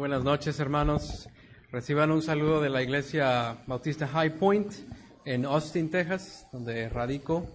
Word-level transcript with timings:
Buenas 0.00 0.24
noches, 0.24 0.58
hermanos. 0.58 1.28
Reciban 1.70 2.10
un 2.10 2.22
saludo 2.22 2.62
de 2.62 2.70
la 2.70 2.82
iglesia 2.82 3.58
bautista 3.66 4.08
High 4.08 4.38
Point 4.38 4.72
en 5.26 5.44
Austin, 5.44 5.90
Texas, 5.90 6.46
donde 6.50 6.88
radico. 6.88 7.46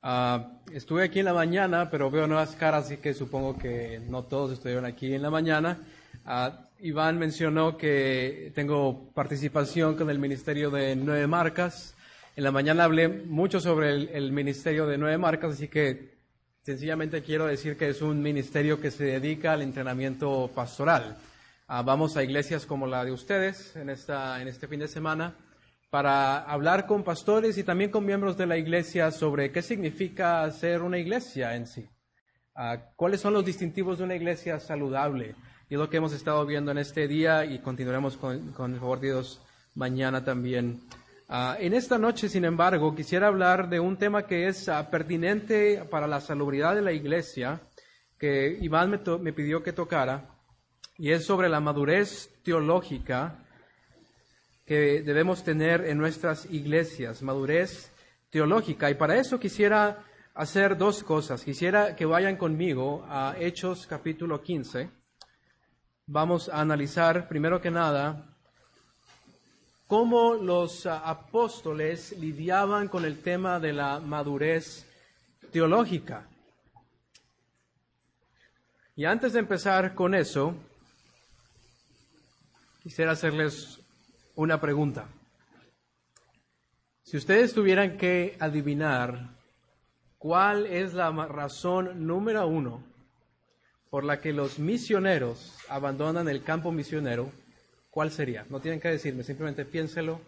Ah, 0.00 0.60
estuve 0.72 1.02
aquí 1.02 1.18
en 1.18 1.24
la 1.24 1.34
mañana, 1.34 1.90
pero 1.90 2.08
veo 2.08 2.28
nuevas 2.28 2.54
caras, 2.54 2.84
así 2.84 2.98
que 2.98 3.14
supongo 3.14 3.58
que 3.58 4.00
no 4.08 4.22
todos 4.22 4.52
estuvieron 4.52 4.84
aquí 4.84 5.12
en 5.12 5.22
la 5.22 5.30
mañana. 5.30 5.80
Ah, 6.24 6.68
Iván 6.78 7.18
mencionó 7.18 7.76
que 7.76 8.52
tengo 8.54 9.10
participación 9.12 9.96
con 9.96 10.08
el 10.08 10.20
Ministerio 10.20 10.70
de 10.70 10.94
Nueve 10.94 11.26
Marcas. 11.26 11.96
En 12.36 12.44
la 12.44 12.52
mañana 12.52 12.84
hablé 12.84 13.08
mucho 13.08 13.58
sobre 13.58 13.90
el, 13.90 14.08
el 14.10 14.30
Ministerio 14.30 14.86
de 14.86 14.98
Nueve 14.98 15.18
Marcas, 15.18 15.54
así 15.54 15.66
que 15.66 16.12
sencillamente 16.62 17.22
quiero 17.22 17.46
decir 17.46 17.76
que 17.76 17.88
es 17.88 18.02
un 18.02 18.22
ministerio 18.22 18.80
que 18.80 18.92
se 18.92 19.02
dedica 19.02 19.54
al 19.54 19.62
entrenamiento 19.62 20.48
pastoral. 20.54 21.16
Ah, 21.74 21.80
vamos 21.80 22.18
a 22.18 22.22
iglesias 22.22 22.66
como 22.66 22.86
la 22.86 23.02
de 23.02 23.12
ustedes 23.12 23.74
en, 23.76 23.88
esta, 23.88 24.42
en 24.42 24.48
este 24.48 24.68
fin 24.68 24.80
de 24.80 24.88
semana 24.88 25.34
para 25.88 26.40
hablar 26.40 26.86
con 26.86 27.02
pastores 27.02 27.56
y 27.56 27.64
también 27.64 27.90
con 27.90 28.04
miembros 28.04 28.36
de 28.36 28.44
la 28.44 28.58
iglesia 28.58 29.10
sobre 29.10 29.50
qué 29.52 29.62
significa 29.62 30.50
ser 30.50 30.82
una 30.82 30.98
iglesia 30.98 31.56
en 31.56 31.66
sí. 31.66 31.88
Ah, 32.54 32.76
¿Cuáles 32.94 33.22
son 33.22 33.32
los 33.32 33.42
distintivos 33.42 33.96
de 33.96 34.04
una 34.04 34.14
iglesia 34.14 34.60
saludable? 34.60 35.34
Y 35.70 35.76
lo 35.76 35.88
que 35.88 35.96
hemos 35.96 36.12
estado 36.12 36.44
viendo 36.44 36.72
en 36.72 36.76
este 36.76 37.08
día 37.08 37.46
y 37.46 37.58
continuaremos 37.60 38.18
con, 38.18 38.52
con 38.52 38.74
el 38.74 38.78
favor 38.78 39.00
de 39.00 39.06
Dios 39.06 39.40
mañana 39.74 40.22
también. 40.22 40.82
Ah, 41.26 41.56
en 41.58 41.72
esta 41.72 41.96
noche, 41.96 42.28
sin 42.28 42.44
embargo, 42.44 42.94
quisiera 42.94 43.28
hablar 43.28 43.70
de 43.70 43.80
un 43.80 43.96
tema 43.96 44.26
que 44.26 44.46
es 44.46 44.70
pertinente 44.90 45.86
para 45.90 46.06
la 46.06 46.20
salubridad 46.20 46.74
de 46.74 46.82
la 46.82 46.92
iglesia, 46.92 47.62
que 48.18 48.58
Iván 48.60 48.90
me, 48.90 49.00
me 49.20 49.32
pidió 49.32 49.62
que 49.62 49.72
tocara, 49.72 50.31
y 50.98 51.10
es 51.10 51.24
sobre 51.24 51.48
la 51.48 51.60
madurez 51.60 52.30
teológica 52.42 53.38
que 54.66 55.02
debemos 55.02 55.42
tener 55.42 55.84
en 55.86 55.98
nuestras 55.98 56.46
iglesias, 56.50 57.22
madurez 57.22 57.92
teológica. 58.30 58.90
Y 58.90 58.94
para 58.94 59.16
eso 59.16 59.38
quisiera 59.40 60.04
hacer 60.34 60.76
dos 60.76 61.02
cosas. 61.02 61.44
Quisiera 61.44 61.96
que 61.96 62.06
vayan 62.06 62.36
conmigo 62.36 63.04
a 63.08 63.34
Hechos 63.38 63.86
capítulo 63.86 64.42
15. 64.42 64.90
Vamos 66.06 66.48
a 66.48 66.60
analizar 66.60 67.28
primero 67.28 67.60
que 67.60 67.70
nada 67.70 68.28
cómo 69.86 70.34
los 70.34 70.86
apóstoles 70.86 72.12
lidiaban 72.18 72.88
con 72.88 73.04
el 73.04 73.20
tema 73.20 73.60
de 73.60 73.74
la 73.74 74.00
madurez 74.00 74.86
teológica. 75.50 76.26
Y 78.96 79.04
antes 79.04 79.34
de 79.34 79.40
empezar 79.40 79.94
con 79.94 80.14
eso, 80.14 80.54
quisiera 82.82 83.12
hacerles 83.12 83.80
una 84.34 84.60
pregunta. 84.60 85.08
Si 87.02 87.16
ustedes 87.16 87.54
tuvieran 87.54 87.96
que 87.96 88.36
adivinar 88.40 89.36
cuál 90.18 90.66
es 90.66 90.94
la 90.94 91.10
razón 91.10 92.06
número 92.06 92.46
uno 92.46 92.84
por 93.90 94.04
la 94.04 94.20
que 94.20 94.32
los 94.32 94.58
misioneros 94.58 95.56
abandonan 95.68 96.28
el 96.28 96.42
campo 96.42 96.72
misionero, 96.72 97.30
¿cuál 97.90 98.10
sería? 98.10 98.46
No 98.48 98.60
tienen 98.60 98.80
que 98.80 98.88
decirme, 98.88 99.22
simplemente 99.22 99.64
piénselo. 99.64 100.20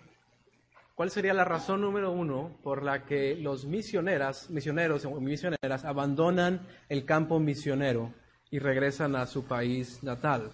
¿Cuál 0.95 1.11
sería 1.11 1.35
la 1.35 1.45
razón 1.45 1.81
número 1.81 2.13
uno 2.13 2.57
por 2.63 2.85
la 2.85 3.05
que 3.05 3.35
los 3.35 3.65
misioneras, 3.65 4.49
misioneros 4.51 5.05
o 5.07 5.21
misioneras 5.21 5.85
abandonan 5.85 6.69
el 6.89 7.05
campo 7.05 7.41
misionero 7.41 8.15
y 8.51 8.61
regresan 8.61 9.17
a 9.17 9.27
su 9.27 9.45
país 9.45 10.05
natal? 10.05 10.53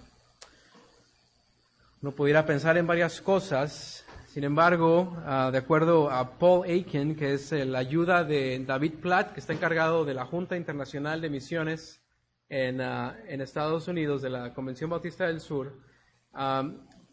Uno 2.02 2.12
pudiera 2.12 2.46
pensar 2.46 2.78
en 2.78 2.86
varias 2.86 3.20
cosas, 3.20 4.06
sin 4.28 4.44
embargo, 4.44 5.18
uh, 5.18 5.50
de 5.50 5.58
acuerdo 5.58 6.10
a 6.10 6.38
Paul 6.38 6.66
Aiken, 6.66 7.14
que 7.14 7.34
es 7.34 7.52
la 7.52 7.80
ayuda 7.80 8.24
de 8.24 8.58
David 8.66 8.94
Platt, 9.02 9.34
que 9.34 9.40
está 9.40 9.52
encargado 9.52 10.06
de 10.06 10.14
la 10.14 10.24
Junta 10.24 10.56
Internacional 10.56 11.20
de 11.20 11.28
Misiones 11.28 12.02
en, 12.48 12.80
en 12.80 13.42
Estados 13.42 13.86
Unidos, 13.86 14.22
de 14.22 14.30
la 14.30 14.54
Convención 14.54 14.88
Bautista 14.88 15.26
del 15.26 15.40
Sur, 15.40 15.76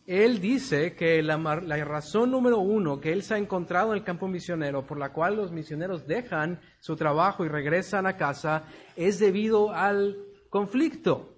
él 0.06 0.40
dice 0.40 0.96
que 0.96 1.22
la, 1.22 1.38
la, 1.38 1.84
razón 1.84 2.32
número 2.32 2.60
uno 2.60 3.02
que 3.02 3.12
él 3.12 3.24
se 3.24 3.34
ha 3.34 3.38
encontrado 3.38 3.92
en 3.92 3.98
el 3.98 4.06
campo 4.06 4.30
misionero, 4.30 4.88
por 4.88 4.98
la 4.98 5.12
cual 5.12 5.36
los 5.36 5.52
misioneros 5.52 6.08
dejan 6.08 6.62
su 6.80 6.96
trabajo 6.96 7.44
y 7.44 7.50
regresan 7.50 8.08
a 8.08 8.16
casa, 8.16 8.64
es 8.96 9.20
debido 9.20 9.74
al 9.74 10.16
conflicto 10.50 11.37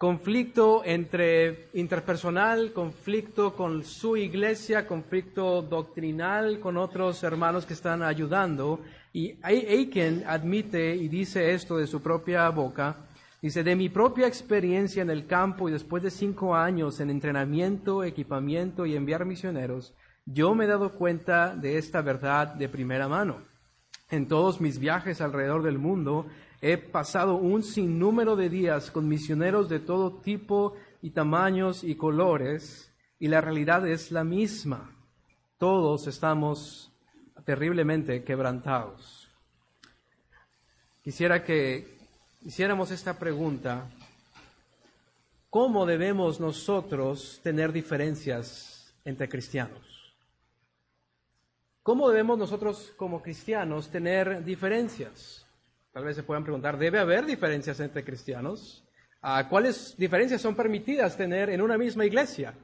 conflicto 0.00 0.82
entre 0.82 1.68
interpersonal, 1.74 2.72
conflicto 2.72 3.54
con 3.54 3.84
su 3.84 4.16
iglesia, 4.16 4.86
conflicto 4.86 5.60
doctrinal 5.60 6.58
con 6.58 6.78
otros 6.78 7.22
hermanos 7.22 7.66
que 7.66 7.74
están 7.74 8.02
ayudando. 8.02 8.80
Y 9.12 9.36
Aiken 9.42 10.24
admite 10.26 10.96
y 10.96 11.08
dice 11.08 11.52
esto 11.52 11.76
de 11.76 11.86
su 11.86 12.00
propia 12.00 12.48
boca. 12.48 12.96
Dice, 13.42 13.62
de 13.62 13.76
mi 13.76 13.90
propia 13.90 14.26
experiencia 14.26 15.02
en 15.02 15.10
el 15.10 15.26
campo 15.26 15.68
y 15.68 15.72
después 15.72 16.02
de 16.02 16.10
cinco 16.10 16.56
años 16.56 16.98
en 17.00 17.10
entrenamiento, 17.10 18.02
equipamiento 18.02 18.86
y 18.86 18.96
enviar 18.96 19.26
misioneros, 19.26 19.92
yo 20.24 20.54
me 20.54 20.64
he 20.64 20.68
dado 20.68 20.94
cuenta 20.94 21.54
de 21.54 21.76
esta 21.76 22.00
verdad 22.00 22.54
de 22.54 22.70
primera 22.70 23.06
mano. 23.06 23.42
En 24.08 24.28
todos 24.28 24.62
mis 24.62 24.78
viajes 24.78 25.20
alrededor 25.20 25.62
del 25.62 25.78
mundo 25.78 26.26
He 26.62 26.76
pasado 26.76 27.36
un 27.36 27.62
sinnúmero 27.62 28.36
de 28.36 28.50
días 28.50 28.90
con 28.90 29.08
misioneros 29.08 29.68
de 29.70 29.80
todo 29.80 30.20
tipo 30.20 30.74
y 31.00 31.10
tamaños 31.10 31.82
y 31.84 31.94
colores 31.94 32.92
y 33.18 33.28
la 33.28 33.40
realidad 33.40 33.86
es 33.88 34.12
la 34.12 34.24
misma. 34.24 34.94
Todos 35.56 36.06
estamos 36.06 36.92
terriblemente 37.46 38.22
quebrantados. 38.24 39.28
Quisiera 41.02 41.42
que 41.42 41.98
hiciéramos 42.42 42.90
esta 42.90 43.18
pregunta. 43.18 43.88
¿Cómo 45.48 45.86
debemos 45.86 46.40
nosotros 46.40 47.40
tener 47.42 47.72
diferencias 47.72 48.94
entre 49.04 49.30
cristianos? 49.30 50.14
¿Cómo 51.82 52.10
debemos 52.10 52.38
nosotros 52.38 52.92
como 52.96 53.22
cristianos 53.22 53.88
tener 53.88 54.44
diferencias? 54.44 55.46
Tal 55.92 56.04
vez 56.04 56.14
se 56.14 56.22
puedan 56.22 56.44
preguntar, 56.44 56.78
¿debe 56.78 57.00
haber 57.00 57.26
diferencias 57.26 57.80
entre 57.80 58.04
cristianos? 58.04 58.84
Ah, 59.22 59.48
¿Cuáles 59.48 59.96
diferencias 59.98 60.40
son 60.40 60.54
permitidas 60.54 61.16
tener 61.16 61.50
en 61.50 61.60
una 61.60 61.76
misma 61.76 62.06
iglesia? 62.06 62.54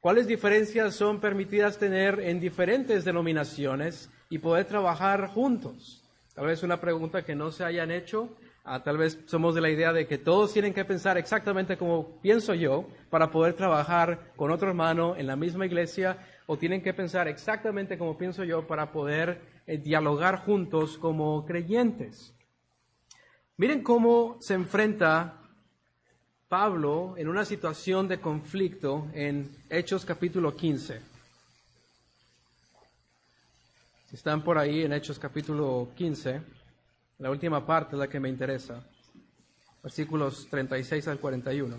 ¿Cuáles 0.00 0.26
diferencias 0.26 0.96
son 0.96 1.20
permitidas 1.20 1.78
tener 1.78 2.18
en 2.18 2.40
diferentes 2.40 3.04
denominaciones 3.04 4.10
y 4.28 4.38
poder 4.38 4.66
trabajar 4.66 5.28
juntos? 5.28 6.02
Tal 6.34 6.46
vez 6.46 6.64
una 6.64 6.80
pregunta 6.80 7.24
que 7.24 7.36
no 7.36 7.52
se 7.52 7.64
hayan 7.64 7.92
hecho. 7.92 8.36
Ah, 8.64 8.82
tal 8.82 8.98
vez 8.98 9.20
somos 9.26 9.54
de 9.54 9.60
la 9.60 9.70
idea 9.70 9.92
de 9.92 10.08
que 10.08 10.18
todos 10.18 10.52
tienen 10.52 10.74
que 10.74 10.84
pensar 10.84 11.16
exactamente 11.16 11.76
como 11.76 12.20
pienso 12.20 12.54
yo 12.54 12.88
para 13.08 13.30
poder 13.30 13.54
trabajar 13.54 14.32
con 14.34 14.50
otro 14.50 14.68
hermano 14.68 15.14
en 15.16 15.28
la 15.28 15.36
misma 15.36 15.64
iglesia 15.64 16.18
o 16.46 16.58
tienen 16.58 16.82
que 16.82 16.92
pensar 16.92 17.28
exactamente 17.28 17.96
como 17.96 18.18
pienso 18.18 18.42
yo 18.42 18.66
para 18.66 18.90
poder 18.90 19.40
eh, 19.66 19.78
dialogar 19.78 20.44
juntos 20.44 20.98
como 20.98 21.46
creyentes. 21.46 22.33
Miren 23.56 23.84
cómo 23.84 24.36
se 24.40 24.54
enfrenta 24.54 25.40
Pablo 26.48 27.14
en 27.16 27.28
una 27.28 27.44
situación 27.44 28.08
de 28.08 28.20
conflicto 28.20 29.08
en 29.12 29.48
Hechos 29.70 30.04
capítulo 30.04 30.56
15. 30.56 31.00
Si 34.06 34.16
están 34.16 34.42
por 34.42 34.58
ahí 34.58 34.82
en 34.82 34.92
Hechos 34.92 35.20
capítulo 35.20 35.92
15, 35.94 36.42
la 37.18 37.30
última 37.30 37.64
parte 37.64 37.94
es 37.94 38.00
la 38.00 38.08
que 38.08 38.18
me 38.18 38.28
interesa, 38.28 38.84
versículos 39.84 40.48
36 40.50 41.06
al 41.06 41.20
41. 41.20 41.76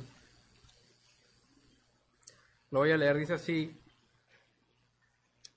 Lo 2.71 2.79
voy 2.79 2.91
a 2.91 2.97
leer, 2.97 3.17
dice 3.17 3.33
así, 3.33 3.77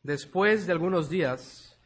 después 0.03 0.67
de 0.67 0.73
algunos 0.73 1.09
días, 1.09 1.79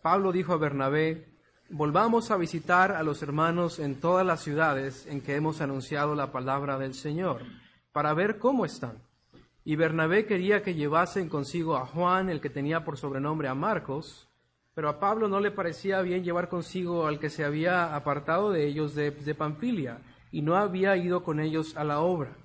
Pablo 0.00 0.32
dijo 0.32 0.54
a 0.54 0.56
Bernabé, 0.56 1.33
volvamos 1.76 2.30
a 2.30 2.36
visitar 2.36 2.92
a 2.92 3.02
los 3.02 3.20
hermanos 3.20 3.80
en 3.80 3.96
todas 3.96 4.24
las 4.24 4.40
ciudades 4.40 5.06
en 5.06 5.20
que 5.20 5.34
hemos 5.34 5.60
anunciado 5.60 6.14
la 6.14 6.30
palabra 6.30 6.78
del 6.78 6.94
Señor, 6.94 7.42
para 7.90 8.14
ver 8.14 8.38
cómo 8.38 8.64
están. 8.64 9.02
Y 9.64 9.74
Bernabé 9.74 10.24
quería 10.24 10.62
que 10.62 10.74
llevasen 10.74 11.28
consigo 11.28 11.76
a 11.76 11.84
Juan, 11.84 12.30
el 12.30 12.40
que 12.40 12.48
tenía 12.48 12.84
por 12.84 12.96
sobrenombre 12.96 13.48
a 13.48 13.56
Marcos, 13.56 14.28
pero 14.72 14.88
a 14.88 15.00
Pablo 15.00 15.26
no 15.26 15.40
le 15.40 15.50
parecía 15.50 16.00
bien 16.02 16.22
llevar 16.22 16.48
consigo 16.48 17.08
al 17.08 17.18
que 17.18 17.28
se 17.28 17.44
había 17.44 17.96
apartado 17.96 18.52
de 18.52 18.68
ellos 18.68 18.94
de, 18.94 19.10
de 19.10 19.34
Pamfilia, 19.34 19.98
y 20.30 20.42
no 20.42 20.54
había 20.54 20.96
ido 20.96 21.24
con 21.24 21.40
ellos 21.40 21.76
a 21.76 21.82
la 21.82 21.98
obra. 21.98 22.36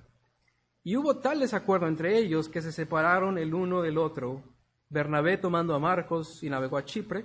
Y 0.82 0.96
hubo 0.96 1.18
tal 1.18 1.38
desacuerdo 1.38 1.86
entre 1.86 2.18
ellos 2.18 2.48
que 2.48 2.62
se 2.62 2.72
separaron 2.72 3.38
el 3.38 3.54
uno 3.54 3.80
del 3.80 3.96
otro, 3.96 4.42
Bernabé 4.88 5.36
tomando 5.36 5.76
a 5.76 5.78
Marcos 5.78 6.42
y 6.42 6.50
navegó 6.50 6.78
a 6.78 6.84
Chipre, 6.84 7.24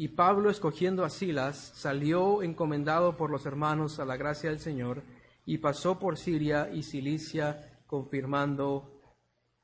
y 0.00 0.08
Pablo, 0.08 0.48
escogiendo 0.48 1.04
a 1.04 1.10
Silas, 1.10 1.72
salió 1.74 2.42
encomendado 2.42 3.18
por 3.18 3.28
los 3.28 3.44
hermanos 3.44 4.00
a 4.00 4.06
la 4.06 4.16
gracia 4.16 4.48
del 4.48 4.58
Señor 4.58 5.02
y 5.44 5.58
pasó 5.58 5.98
por 5.98 6.16
Siria 6.16 6.70
y 6.72 6.84
Cilicia 6.84 7.82
confirmando 7.86 8.98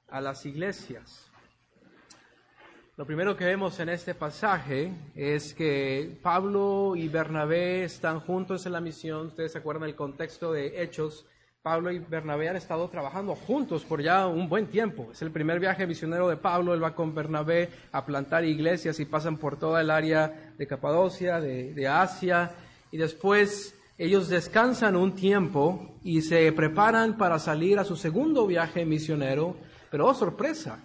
a 0.08 0.20
las 0.20 0.44
iglesias. 0.44 1.32
Lo 2.98 3.06
primero 3.06 3.34
que 3.34 3.46
vemos 3.46 3.80
en 3.80 3.88
este 3.88 4.14
pasaje 4.14 4.92
es 5.14 5.54
que 5.54 6.20
Pablo 6.22 6.92
y 6.96 7.08
Bernabé 7.08 7.84
están 7.84 8.20
juntos 8.20 8.66
en 8.66 8.72
la 8.72 8.82
misión. 8.82 9.28
Ustedes 9.28 9.52
se 9.52 9.58
acuerdan 9.58 9.84
del 9.84 9.96
contexto 9.96 10.52
de 10.52 10.82
Hechos. 10.82 11.24
Pablo 11.66 11.90
y 11.90 11.98
Bernabé 11.98 12.48
han 12.48 12.54
estado 12.54 12.88
trabajando 12.88 13.34
juntos 13.34 13.84
por 13.84 14.00
ya 14.00 14.28
un 14.28 14.48
buen 14.48 14.68
tiempo. 14.68 15.08
Es 15.10 15.20
el 15.22 15.32
primer 15.32 15.58
viaje 15.58 15.84
misionero 15.84 16.28
de 16.28 16.36
Pablo. 16.36 16.72
Él 16.72 16.80
va 16.80 16.94
con 16.94 17.12
Bernabé 17.12 17.70
a 17.90 18.06
plantar 18.06 18.44
iglesias 18.44 19.00
y 19.00 19.04
pasan 19.04 19.36
por 19.36 19.58
toda 19.58 19.80
el 19.80 19.90
área 19.90 20.52
de 20.56 20.66
Capadocia, 20.68 21.40
de, 21.40 21.74
de 21.74 21.88
Asia. 21.88 22.52
Y 22.92 22.98
después 22.98 23.76
ellos 23.98 24.28
descansan 24.28 24.94
un 24.94 25.16
tiempo 25.16 25.98
y 26.04 26.22
se 26.22 26.52
preparan 26.52 27.16
para 27.16 27.40
salir 27.40 27.80
a 27.80 27.84
su 27.84 27.96
segundo 27.96 28.46
viaje 28.46 28.86
misionero. 28.86 29.56
Pero 29.90 30.06
oh 30.06 30.14
sorpresa, 30.14 30.84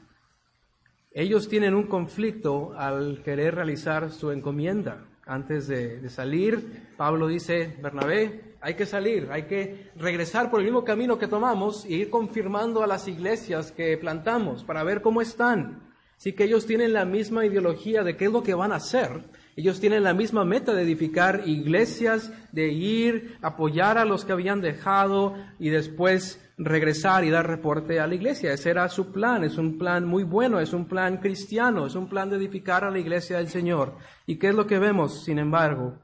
ellos 1.11 1.47
tienen 1.47 1.75
un 1.75 1.85
conflicto 1.85 2.73
al 2.75 3.21
querer 3.23 3.53
realizar 3.53 4.09
su 4.09 4.31
encomienda. 4.31 5.10
Antes 5.31 5.69
de, 5.69 6.09
salir, 6.09 6.89
Pablo 6.97 7.25
dice, 7.25 7.77
Bernabé, 7.81 8.55
hay 8.59 8.73
que 8.73 8.85
salir, 8.85 9.29
hay 9.31 9.43
que 9.43 9.89
regresar 9.95 10.51
por 10.51 10.59
el 10.59 10.65
mismo 10.65 10.83
camino 10.83 11.17
que 11.17 11.27
tomamos 11.27 11.85
e 11.85 11.93
ir 11.93 12.09
confirmando 12.09 12.83
a 12.83 12.87
las 12.87 13.07
iglesias 13.07 13.71
que 13.71 13.97
plantamos 13.97 14.65
para 14.65 14.83
ver 14.83 15.01
cómo 15.01 15.21
están. 15.21 15.89
Así 16.17 16.33
que 16.33 16.43
ellos 16.43 16.65
tienen 16.65 16.91
la 16.91 17.05
misma 17.05 17.45
ideología 17.45 18.03
de 18.03 18.17
qué 18.17 18.25
es 18.25 18.31
lo 18.33 18.43
que 18.43 18.55
van 18.55 18.73
a 18.73 18.75
hacer. 18.75 19.23
Ellos 19.55 19.79
tienen 19.79 20.03
la 20.03 20.13
misma 20.13 20.45
meta 20.45 20.73
de 20.73 20.83
edificar 20.83 21.43
iglesias, 21.45 22.31
de 22.51 22.69
ir, 22.69 23.37
apoyar 23.41 23.97
a 23.97 24.05
los 24.05 24.23
que 24.23 24.31
habían 24.31 24.61
dejado 24.61 25.35
y 25.59 25.69
después 25.69 26.39
regresar 26.57 27.23
y 27.23 27.29
dar 27.29 27.47
reporte 27.47 27.99
a 27.99 28.07
la 28.07 28.15
iglesia. 28.15 28.53
Ese 28.53 28.69
era 28.69 28.87
su 28.87 29.11
plan, 29.11 29.43
es 29.43 29.57
un 29.57 29.77
plan 29.77 30.05
muy 30.05 30.23
bueno, 30.23 30.59
es 30.59 30.73
un 30.73 30.87
plan 30.87 31.17
cristiano, 31.17 31.85
es 31.85 31.95
un 31.95 32.07
plan 32.07 32.29
de 32.29 32.37
edificar 32.37 32.83
a 32.83 32.91
la 32.91 32.99
iglesia 32.99 33.37
del 33.37 33.49
Señor. 33.49 33.97
¿Y 34.25 34.37
qué 34.37 34.49
es 34.49 34.55
lo 34.55 34.67
que 34.67 34.79
vemos, 34.79 35.23
sin 35.23 35.39
embargo? 35.39 35.99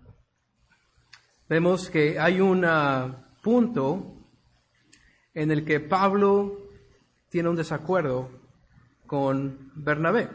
Vemos 1.47 1.89
que 1.89 2.19
hay 2.19 2.41
un 2.41 2.65
punto 3.41 4.13
en 5.33 5.51
el 5.51 5.63
que 5.63 5.79
Pablo 5.79 6.57
tiene 7.29 7.49
un 7.49 7.55
desacuerdo 7.55 8.29
con 9.05 9.71
Bernabé. 9.75 10.29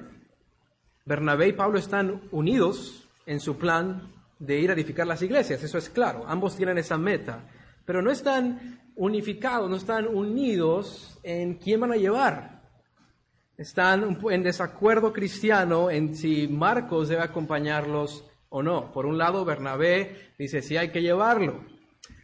Bernabé 1.05 1.49
y 1.49 1.53
Pablo 1.53 1.79
están 1.79 2.23
unidos 2.31 3.02
en 3.27 3.41
su 3.41 3.57
plan 3.59 4.13
de 4.39 4.59
ir 4.59 4.71
a 4.71 4.75
edificar 4.75 5.07
las 5.07 5.23
iglesias, 5.23 5.63
eso 5.63 5.79
es 5.79 5.89
claro, 5.89 6.25
ambos 6.27 6.57
tienen 6.57 6.79
esa 6.79 6.99
meta, 6.99 7.49
pero 7.85 8.03
no 8.03 8.11
están 8.11 8.81
unificados, 8.97 9.71
no 9.71 9.77
están 9.77 10.07
unidos 10.07 11.19
en 11.23 11.55
quién 11.55 11.81
van 11.81 11.93
a 11.93 11.97
llevar. 11.97 12.63
Están 13.57 14.19
en 14.31 14.43
desacuerdo 14.43 15.13
cristiano 15.13 15.91
en 15.91 16.17
si 16.17 16.49
Marcos 16.49 17.09
debe 17.09 17.23
acompañarlos 17.23 18.25
o 18.49 18.63
no. 18.63 18.93
Por 18.93 19.07
un 19.07 19.19
lado, 19.19 19.45
Bernabé 19.45 20.33
dice 20.39 20.63
sí 20.63 20.77
hay 20.77 20.91
que 20.91 21.03
llevarlo. 21.03 21.65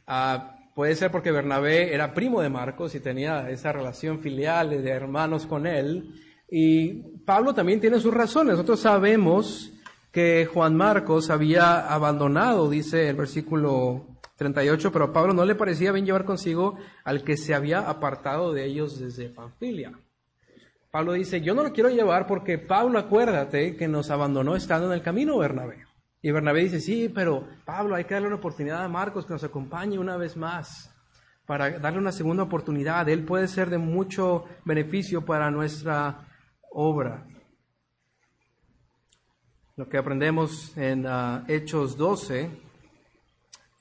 Ah, 0.07 0.57
puede 0.75 0.95
ser 0.95 1.11
porque 1.11 1.31
Bernabé 1.31 1.95
era 1.95 2.15
primo 2.15 2.41
de 2.41 2.49
Marcos 2.49 2.95
y 2.95 3.01
tenía 3.01 3.51
esa 3.51 3.73
relación 3.73 4.21
filial 4.21 4.71
de 4.71 4.91
hermanos 4.91 5.47
con 5.47 5.67
él. 5.67 6.15
Y 6.51 7.19
Pablo 7.25 7.55
también 7.55 7.81
tiene 7.81 8.01
sus 8.01 8.15
razones. 8.15 8.53
Nosotros 8.53 8.81
sabemos 8.81 9.73
que 10.13 10.47
Juan 10.47 10.77
Marcos 10.77 11.31
había 11.31 11.93
abandonado, 11.93 12.69
dice 12.69 13.09
el 13.09 13.17
versículo 13.17 14.07
38, 14.37 14.93
pero 14.93 15.07
a 15.07 15.13
Pablo 15.13 15.35
no 15.35 15.45
le 15.45 15.55
parecía 15.55 15.93
bien 15.93 16.07
llevar 16.07 16.25
consigo 16.25 16.79
al 17.05 17.25
que 17.25 17.37
se 17.37 17.55
había 17.55 17.81
apartado 17.81 18.53
de 18.53 18.65
ellos 18.65 18.99
desde 18.99 19.29
Panfilia. 19.29 19.93
Pablo 20.91 21.13
dice, 21.13 21.41
yo 21.41 21.55
no 21.55 21.63
lo 21.63 21.73
quiero 21.73 21.91
llevar 21.91 22.27
porque 22.27 22.57
Pablo, 22.57 22.99
acuérdate 22.99 23.77
que 23.77 23.89
nos 23.89 24.11
abandonó 24.11 24.57
estando 24.57 24.87
en 24.87 24.95
el 24.95 25.03
camino, 25.03 25.37
Bernabé. 25.39 25.85
Y 26.23 26.31
Bernabé 26.31 26.63
dice, 26.63 26.81
sí, 26.81 27.11
pero 27.15 27.47
Pablo, 27.65 27.95
hay 27.95 28.05
que 28.05 28.15
darle 28.15 28.29
una 28.29 28.37
oportunidad 28.37 28.85
a 28.85 28.89
Marcos 28.89 29.27
que 29.27 29.35
nos 29.35 29.45
acompañe 29.45 29.99
una 29.99 30.17
vez 30.17 30.37
más, 30.37 30.95
para 31.47 31.79
darle 31.79 31.99
una 31.99 32.13
segunda 32.13 32.43
oportunidad. 32.43 33.09
Él 33.09 33.25
puede 33.25 33.49
ser 33.49 33.71
de 33.71 33.79
mucho 33.79 34.45
beneficio 34.65 35.25
para 35.25 35.51
nuestra 35.51 36.27
obra. 36.71 37.27
Lo 39.79 39.89
que 39.89 39.97
aprendemos 39.97 40.77
en 40.77 41.07
ah, 41.07 41.45
Hechos 41.47 41.97
12 41.97 42.51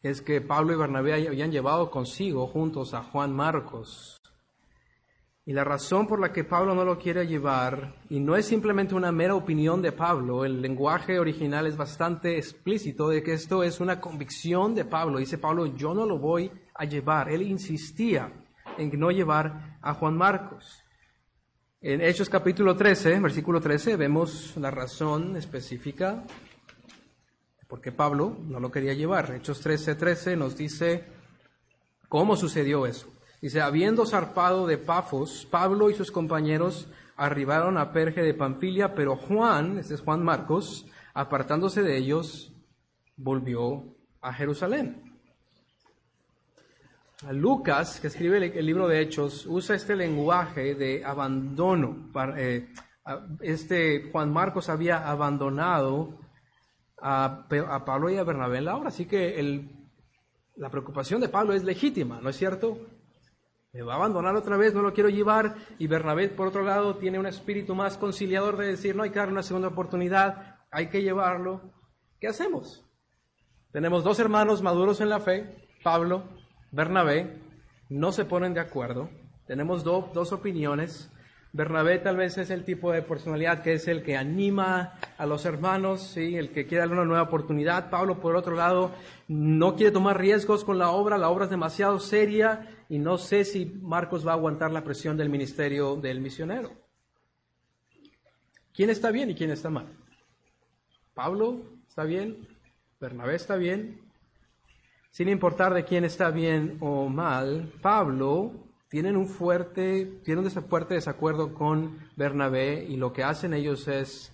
es 0.04 0.22
que 0.22 0.42
Pablo 0.42 0.72
y 0.74 0.78
Bernabé 0.78 1.28
habían 1.28 1.52
llevado 1.52 1.90
consigo 1.90 2.46
juntos 2.46 2.94
a 2.94 3.02
Juan 3.02 3.36
Marcos. 3.36 4.22
Y 5.44 5.54
la 5.54 5.64
razón 5.64 6.06
por 6.06 6.20
la 6.20 6.32
que 6.32 6.44
Pablo 6.44 6.76
no 6.76 6.86
lo 6.86 7.00
quiere 7.00 7.26
llevar, 7.26 7.96
y 8.12 8.20
no 8.20 8.36
es 8.36 8.46
simplemente 8.46 8.94
una 8.94 9.12
mera 9.12 9.34
opinión 9.34 9.82
de 9.82 9.92
Pablo, 9.92 10.46
el 10.46 10.62
lenguaje 10.62 11.18
original 11.18 11.66
es 11.66 11.76
bastante 11.76 12.38
explícito 12.38 13.10
de 13.10 13.24
que 13.24 13.34
esto 13.34 13.64
es 13.64 13.80
una 13.80 14.00
convicción 14.00 14.76
de 14.76 14.86
Pablo. 14.86 15.18
Dice 15.18 15.40
Pablo, 15.40 15.66
yo 15.66 15.96
no 15.96 16.06
lo 16.06 16.20
voy 16.20 16.52
a 16.76 16.86
llevar. 16.86 17.32
Él 17.32 17.42
insistía 17.42 18.32
en 18.78 18.92
no 19.00 19.10
llevar 19.10 19.80
a 19.82 19.96
Juan 19.96 20.16
Marcos. 20.16 20.87
En 21.90 22.02
Hechos 22.02 22.28
capítulo 22.30 22.76
13, 22.76 23.18
versículo 23.22 23.62
13, 23.62 23.96
vemos 23.96 24.58
la 24.58 24.70
razón 24.70 25.38
específica 25.38 26.22
porque 27.70 27.94
Pablo 27.94 28.36
no 28.42 28.60
lo 28.60 28.70
quería 28.70 28.94
llevar. 28.94 29.34
Hechos 29.34 29.66
13:13 29.66 30.36
nos 30.36 30.58
dice 30.58 31.06
cómo 32.10 32.36
sucedió 32.36 32.86
eso. 32.86 33.08
Dice, 33.42 33.62
habiendo 33.62 34.06
zarpado 34.06 34.68
de 34.68 34.78
Pafos, 34.78 35.48
Pablo 35.50 35.90
y 35.90 35.94
sus 35.94 36.12
compañeros 36.12 36.90
arribaron 37.16 37.78
a 37.78 37.94
Perge 37.94 38.22
de 38.22 38.34
Pamfilia, 38.34 38.94
pero 38.94 39.16
Juan, 39.16 39.80
este 39.80 39.94
es 39.94 40.02
Juan 40.02 40.22
Marcos, 40.22 40.88
apartándose 41.14 41.84
de 41.84 41.96
ellos, 41.96 42.54
volvió 43.16 43.96
a 44.20 44.34
Jerusalén. 44.34 45.07
Lucas, 47.32 48.00
que 48.00 48.08
escribe 48.08 48.38
el 48.38 48.66
libro 48.66 48.88
de 48.88 49.02
Hechos, 49.02 49.48
usa 49.48 49.76
este 49.76 49.96
lenguaje 49.96 50.76
de 50.76 51.04
abandono. 51.04 52.12
Eh, 52.38 52.70
este 53.42 54.12
Juan 54.12 54.32
Marcos 54.32 54.70
había 54.70 55.10
abandonado 55.10 56.20
a, 57.02 57.48
Pablo 57.86 58.12
y 58.12 58.18
a 58.18 58.24
Bernabé 58.24 58.60
en 58.60 58.66
la 58.66 58.76
obra. 58.76 58.90
Así 58.90 59.06
que 59.06 59.40
el, 59.40 59.90
la 60.56 60.70
preocupación 60.70 61.20
de 61.20 61.30
Pablo 61.30 61.54
es 61.54 61.64
legítima, 61.64 62.22
¿no 62.22 62.30
es 62.30 62.38
cierto? 62.38 62.78
Me 63.74 63.82
va 63.82 63.94
a 63.94 63.98
abandonar 63.98 64.36
otra 64.36 64.56
vez, 64.56 64.76
no 64.76 64.84
lo 64.84 64.94
quiero 64.94 65.10
llevar. 65.10 65.56
Y 65.80 65.88
Bernabé, 65.88 66.30
por 66.30 66.48
otro 66.48 66.64
lado, 66.64 66.98
tiene 66.98 67.18
un 67.18 67.26
espíritu 67.26 67.74
más 67.74 67.98
conciliador 67.98 68.58
de 68.58 68.68
decir, 68.68 68.96
no 68.96 69.02
hay 69.02 69.10
que 69.10 69.20
darle 69.20 69.34
una 69.34 69.44
segunda 69.44 69.70
oportunidad, 69.70 70.60
hay 70.70 70.90
que 70.90 71.02
llevarlo. 71.02 71.74
¿Qué 72.20 72.28
hacemos? 72.28 72.86
Tenemos 73.72 74.04
dos 74.04 74.20
hermanos 74.20 74.62
maduros 74.62 75.02
en 75.02 75.10
la 75.10 75.20
fe, 75.20 75.68
Pablo, 75.84 76.37
Bernabé, 76.72 77.38
no 77.90 78.12
se 78.12 78.26
ponen 78.26 78.54
de 78.54 78.60
acuerdo. 78.60 79.10
Tenemos 79.46 79.84
dos 79.84 80.32
opiniones. 80.32 81.10
Bernabé 81.54 82.00
tal 82.00 82.18
vez 82.18 82.38
es 82.38 82.50
el 82.50 82.66
tipo 82.66 82.92
de 82.92 83.02
personalidad 83.02 83.64
que 83.64 83.74
es 83.74 83.88
el 83.88 84.04
que 84.04 84.18
anima 84.18 85.00
a 85.18 85.26
los 85.26 85.46
hermanos, 85.46 86.02
¿sí? 86.02 86.36
el 86.36 86.52
que 86.52 86.68
quiere 86.68 86.82
darle 86.82 86.96
una 86.96 87.06
nueva 87.06 87.24
oportunidad. 87.24 87.90
Pablo, 87.90 88.20
por 88.20 88.36
otro 88.36 88.56
lado, 88.56 88.92
no 89.28 89.76
quiere 89.76 89.92
tomar 89.92 90.20
riesgos 90.20 90.64
con 90.64 90.78
la 90.78 90.92
obra, 90.92 91.18
la 91.18 91.30
obra 91.30 91.46
es 91.46 91.50
demasiado 91.50 92.00
seria 92.00 92.68
y 92.90 93.00
no 93.00 93.18
sé 93.18 93.46
si 93.46 93.66
Marcos 93.66 94.28
va 94.28 94.32
a 94.32 94.36
aguantar 94.36 94.72
la 94.72 94.84
presión 94.84 95.18
del 95.18 95.30
ministerio 95.30 95.96
del 95.96 96.20
misionero. 96.20 96.72
¿Quién 98.74 98.90
está 98.90 99.10
bien 99.10 99.32
y 99.32 99.36
quién 99.36 99.50
está 99.50 99.70
mal? 99.70 99.88
Pablo 101.16 101.62
está 101.88 102.04
bien, 102.04 102.48
Bernabé 103.00 103.36
está 103.36 103.56
bien, 103.56 104.07
sin 105.18 105.30
importar 105.30 105.74
de 105.74 105.84
quién 105.84 106.06
está 106.06 106.30
bien 106.30 106.78
o 106.80 107.10
mal, 107.10 107.74
Pablo 107.82 108.52
tienen 108.88 109.18
un 109.18 109.28
fuerte, 109.28 110.22
tienen 110.24 110.46
un 110.46 110.52
fuerte 110.52 110.94
desacuerdo 110.94 111.56
con 111.56 111.98
Bernabé 112.16 112.86
y 112.88 112.98
lo 112.98 113.12
que 113.12 113.24
hacen 113.24 113.56
ellos 113.56 113.88
es 113.88 114.32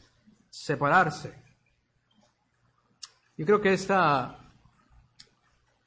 separarse. 0.49 1.41
Yo 3.37 3.45
creo 3.45 3.61
que 3.61 3.71
esta 3.71 4.51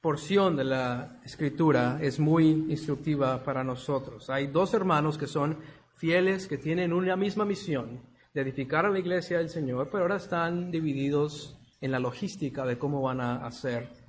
porción 0.00 0.57
de 0.57 0.65
la 0.65 1.21
escritura 1.26 1.99
es 2.00 2.19
muy 2.19 2.49
instructiva 2.71 3.45
para 3.45 3.62
nosotros. 3.62 4.31
Hay 4.31 4.47
dos 4.47 4.73
hermanos 4.73 5.19
que 5.19 5.26
son 5.26 5.59
fieles, 5.93 6.47
que 6.47 6.57
tienen 6.57 6.95
una 6.95 7.17
misma 7.17 7.45
misión 7.45 8.00
de 8.33 8.41
edificar 8.41 8.87
a 8.87 8.91
la 8.91 8.99
iglesia 8.99 9.37
del 9.37 9.50
Señor, 9.50 9.91
pero 9.93 10.05
ahora 10.05 10.17
están 10.17 10.71
divididos 10.71 11.59
en 11.83 11.91
la 11.91 11.99
logística 11.99 12.65
de 12.65 12.79
cómo 12.79 13.03
van 13.03 13.21
a 13.21 13.45
hacer 13.45 14.06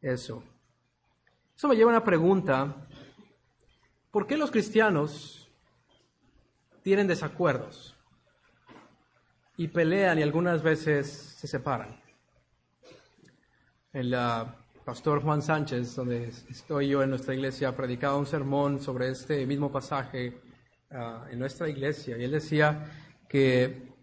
eso. 0.00 0.42
Eso 1.56 1.68
me 1.68 1.76
lleva 1.76 1.90
a 1.90 1.96
una 1.96 2.04
pregunta 2.04 2.86
¿Por 4.10 4.26
qué 4.26 4.36
los 4.36 4.50
cristianos 4.50 5.48
tienen 6.82 7.06
desacuerdos 7.06 7.96
y 9.56 9.68
pelean 9.68 10.18
y 10.18 10.22
algunas 10.22 10.64
veces 10.64 11.08
se 11.38 11.46
separan? 11.46 12.00
El 13.92 14.12
ah, 14.14 14.56
pastor 14.84 15.22
Juan 15.22 15.42
Sánchez, 15.42 15.94
donde 15.94 16.32
estoy 16.48 16.88
yo 16.88 17.04
en 17.04 17.10
nuestra 17.10 17.34
iglesia, 17.34 17.76
predicaba 17.76 18.16
un 18.16 18.26
sermón 18.26 18.80
sobre 18.80 19.10
este 19.10 19.46
mismo 19.46 19.70
pasaje 19.70 20.40
ah, 20.90 21.28
en 21.30 21.38
nuestra 21.38 21.68
iglesia. 21.68 22.18
Y 22.18 22.24
él 22.24 22.32
decía 22.32 22.90
que 23.28 23.94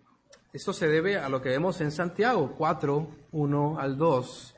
esto 0.53 0.71
se 0.71 0.87
debe 0.87 1.17
a 1.17 1.27
lo 1.27 1.41
que 1.41 1.49
vemos 1.49 1.81
en 1.81 1.91
Santiago 1.91 2.55
4, 2.57 3.09
1 3.33 3.77
al 3.77 3.97
2. 3.97 4.55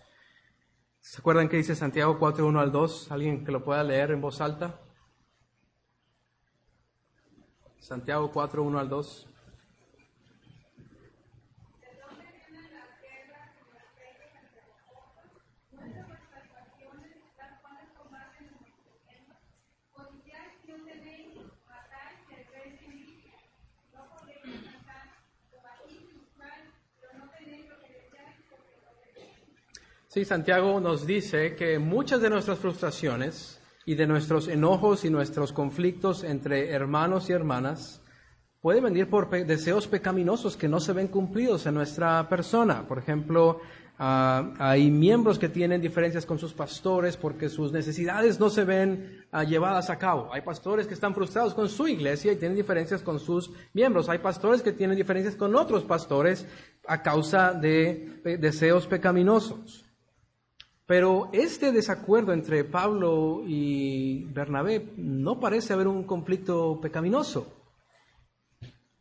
¿Se 1.02 1.20
acuerdan 1.20 1.50
que 1.50 1.58
dice 1.58 1.76
Santiago 1.76 2.20
4, 2.20 2.46
1 2.46 2.60
al 2.60 2.72
2? 2.72 3.12
¿Alguien 3.12 3.46
que 3.46 3.52
lo 3.52 3.64
pueda 3.64 3.84
leer 3.84 4.12
en 4.12 4.22
voz 4.22 4.42
alta? 4.42 4.80
Santiago 7.80 8.32
4, 8.32 8.62
1 8.62 8.80
al 8.80 8.90
2. 8.90 9.29
Sí, 30.12 30.26
Santiago 30.26 30.80
nos 30.80 31.06
dice 31.06 31.56
que 31.56 31.78
muchas 31.78 32.20
de 32.20 32.32
nuestras 32.32 32.58
frustraciones 32.58 33.62
y 33.86 33.94
de 33.94 34.08
nuestros 34.08 34.48
enojos 34.48 35.06
y 35.06 35.12
nuestros 35.12 35.54
conflictos 35.54 36.24
entre 36.24 36.72
hermanos 36.72 37.30
y 37.30 37.34
hermanas 37.34 38.02
pueden 38.60 38.86
venir 38.86 39.08
por 39.08 39.30
deseos 39.30 39.88
pecaminosos 39.88 40.58
que 40.58 40.68
no 40.68 40.80
se 40.80 40.94
ven 40.94 41.10
cumplidos 41.10 41.68
en 41.68 41.76
nuestra 41.76 42.28
persona. 42.28 42.88
Por 42.88 42.98
ejemplo, 42.98 43.60
ah, 44.00 44.52
hay 44.58 44.90
miembros 44.90 45.38
que 45.38 45.48
tienen 45.48 45.80
diferencias 45.80 46.26
con 46.26 46.40
sus 46.40 46.56
pastores 46.56 47.16
porque 47.16 47.48
sus 47.48 47.72
necesidades 47.72 48.40
no 48.40 48.50
se 48.50 48.64
ven 48.64 49.28
ah, 49.32 49.44
llevadas 49.44 49.92
a 49.92 50.00
cabo. 50.00 50.34
Hay 50.34 50.42
pastores 50.42 50.88
que 50.88 50.96
están 50.96 51.14
frustrados 51.14 51.54
con 51.54 51.70
su 51.70 51.88
iglesia 51.88 52.32
y 52.32 52.38
tienen 52.38 52.58
diferencias 52.58 53.04
con 53.04 53.20
sus 53.20 53.52
miembros. 53.74 54.10
Hay 54.10 54.18
pastores 54.18 54.64
que 54.64 54.72
tienen 54.72 54.98
diferencias 54.98 55.36
con 55.36 55.56
otros 55.56 55.84
pastores 55.84 56.48
a 56.88 57.04
causa 57.04 57.54
de 57.54 58.22
deseos 58.40 58.88
pecaminosos. 58.88 59.86
Pero 60.90 61.30
este 61.34 61.72
desacuerdo 61.72 62.34
entre 62.34 62.64
Pablo 62.64 63.44
y 63.46 64.24
Bernabé 64.34 64.92
no 64.98 65.40
parece 65.40 65.74
haber 65.74 65.88
un 65.88 66.02
conflicto 66.04 66.82
pecaminoso. 66.82 67.46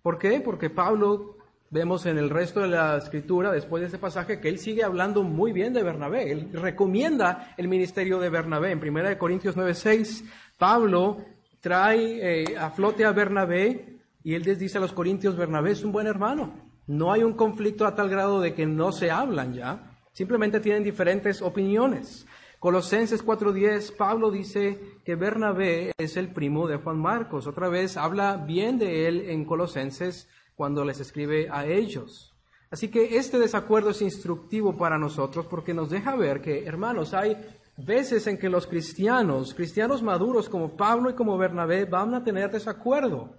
¿Por 0.03 0.19
qué? 0.19 0.43
Porque 0.43 0.69
Pablo, 0.69 1.39
vemos 1.71 2.05
en 2.05 2.19
el 2.19 2.29
resto 2.29 2.61
de 2.61 2.69
la 2.69 2.99
escritura, 2.99 3.53
después 3.53 3.81
de 3.81 3.87
este 3.87 3.97
pasaje, 3.97 4.39
que 4.39 4.51
él 4.51 4.59
sigue 4.59 4.85
hablando 4.85 5.23
muy 5.23 5.55
bien 5.55 5.73
de 5.73 5.83
Bernabé. 5.83 6.31
Él 6.31 6.51
recomienda 6.53 7.55
el 7.57 7.69
ministerio 7.69 8.19
de 8.19 8.29
Bernabé. 8.29 8.73
En 8.73 8.81
1 8.81 9.17
Corintios 9.17 9.57
9:6, 9.57 10.27
Pablo 10.59 11.25
trae 11.63 12.43
eh, 12.43 12.59
a 12.59 12.69
flote 12.69 13.07
a 13.07 13.13
Bernabé 13.13 14.03
y 14.23 14.35
él 14.35 14.43
les 14.43 14.59
dice 14.59 14.77
a 14.77 14.83
los 14.83 14.93
corintios, 14.93 15.39
Bernabé 15.39 15.71
es 15.71 15.83
un 15.83 15.93
buen 15.93 16.07
hermano. 16.07 16.53
No 16.87 17.13
hay 17.15 17.23
un 17.23 17.33
conflicto 17.33 17.87
a 17.87 17.95
tal 17.95 18.11
grado 18.11 18.43
de 18.43 18.53
que 18.53 18.67
no 18.67 18.93
se 18.93 19.11
hablan 19.11 19.55
ya. 19.55 19.88
Simplemente 20.19 20.59
tienen 20.59 20.83
diferentes 20.83 21.41
opiniones. 21.41 22.27
Colosenses 22.59 23.25
4:10, 23.25 23.93
Pablo 23.93 24.33
dice 24.33 24.99
que 25.05 25.15
Bernabé 25.15 25.93
es 25.97 26.17
el 26.17 26.33
primo 26.33 26.67
de 26.67 26.75
Juan 26.75 26.99
Marcos. 26.99 27.47
Otra 27.47 27.69
vez 27.69 27.97
habla 27.97 28.37
bien 28.37 28.81
de 28.81 29.07
él 29.07 29.31
en 29.31 29.45
Colosenses 29.45 30.29
cuando 30.57 30.85
les 30.85 30.99
escribe 30.99 31.49
a 31.53 31.67
ellos. 31.67 32.35
Así 32.69 32.89
que 32.89 33.17
este 33.17 33.39
desacuerdo 33.39 33.91
es 33.91 34.03
instructivo 34.03 34.77
para 34.77 34.99
nosotros 34.99 35.47
porque 35.47 35.73
nos 35.73 35.89
deja 35.89 36.17
ver 36.17 36.41
que, 36.41 36.65
hermanos, 36.67 37.15
hay 37.15 37.37
veces 37.77 38.27
en 38.27 38.39
que 38.39 38.49
los 38.49 38.67
cristianos, 38.67 39.55
cristianos 39.55 40.03
maduros 40.03 40.49
como 40.49 40.77
Pablo 40.77 41.11
y 41.11 41.15
como 41.15 41.39
Bernabé, 41.39 41.85
van 41.85 42.13
a 42.17 42.25
tener 42.25 42.51
desacuerdo 42.51 43.37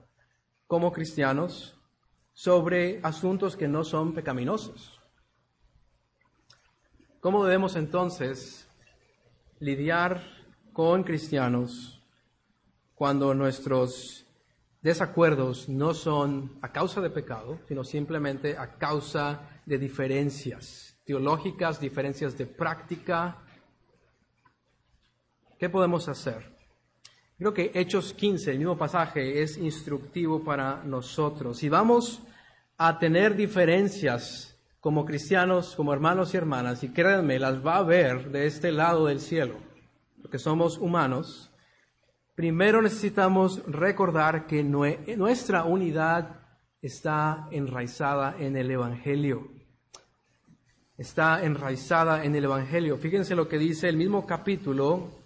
como 0.66 0.94
cristianos 0.94 1.78
sobre 2.32 3.02
asuntos 3.04 3.58
que 3.58 3.68
no 3.68 3.84
son 3.84 4.14
pecaminosos. 4.14 4.99
¿Cómo 7.22 7.44
debemos 7.44 7.76
entonces 7.76 8.66
lidiar 9.60 10.24
con 10.72 11.04
cristianos 11.04 12.02
cuando 12.96 13.34
nuestros 13.34 14.26
desacuerdos 14.82 15.68
no 15.68 15.94
son 15.94 16.58
a 16.62 16.72
causa 16.72 17.02
de 17.02 17.10
pecado, 17.10 17.60
sino 17.68 17.84
simplemente 17.84 18.58
a 18.58 18.78
causa 18.78 19.62
de 19.66 19.78
diferencias 19.78 20.98
teológicas, 21.04 21.82
diferencias 21.82 22.38
de 22.38 22.46
práctica? 22.46 23.40
¿Qué 25.58 25.70
podemos 25.70 26.08
hacer? 26.08 26.56
Creo 27.38 27.54
que 27.54 27.72
Hechos 27.74 28.14
15, 28.14 28.52
el 28.52 28.60
mismo 28.60 28.78
pasaje, 28.78 29.42
es 29.42 29.58
instructivo 29.58 30.42
para 30.42 30.84
nosotros. 30.86 31.58
Si 31.58 31.68
vamos 31.68 32.22
a 32.78 32.98
tener 32.98 33.36
diferencias 33.36 34.58
como 34.80 35.06
cristianos, 35.06 35.76
como 35.76 35.94
hermanos 35.94 36.34
y 36.34 36.38
hermanas, 36.38 36.84
y 36.84 36.90
créanme, 36.90 37.40
las 37.40 37.66
va 37.66 37.78
a 37.78 37.84
ver 37.84 38.32
de 38.32 38.46
este 38.46 38.72
lado 38.72 39.08
del 39.08 39.20
cielo, 39.20 39.56
porque 40.22 40.40
somos 40.40 40.78
humanos, 40.78 41.52
primero 42.36 42.82
necesitamos 42.82 43.62
recordar 43.66 44.48
que 44.48 44.64
nuestra 44.64 45.66
unidad 45.66 46.40
está 46.82 47.48
enraizada 47.52 48.36
en 48.40 48.56
el 48.56 48.72
Evangelio. 48.72 49.52
Está 50.98 51.44
enraizada 51.44 52.24
en 52.24 52.36
el 52.36 52.46
Evangelio. 52.46 52.98
Fíjense 52.98 53.36
lo 53.36 53.48
que 53.48 53.58
dice 53.58 53.90
el 53.90 53.98
mismo 53.98 54.26
capítulo, 54.26 55.19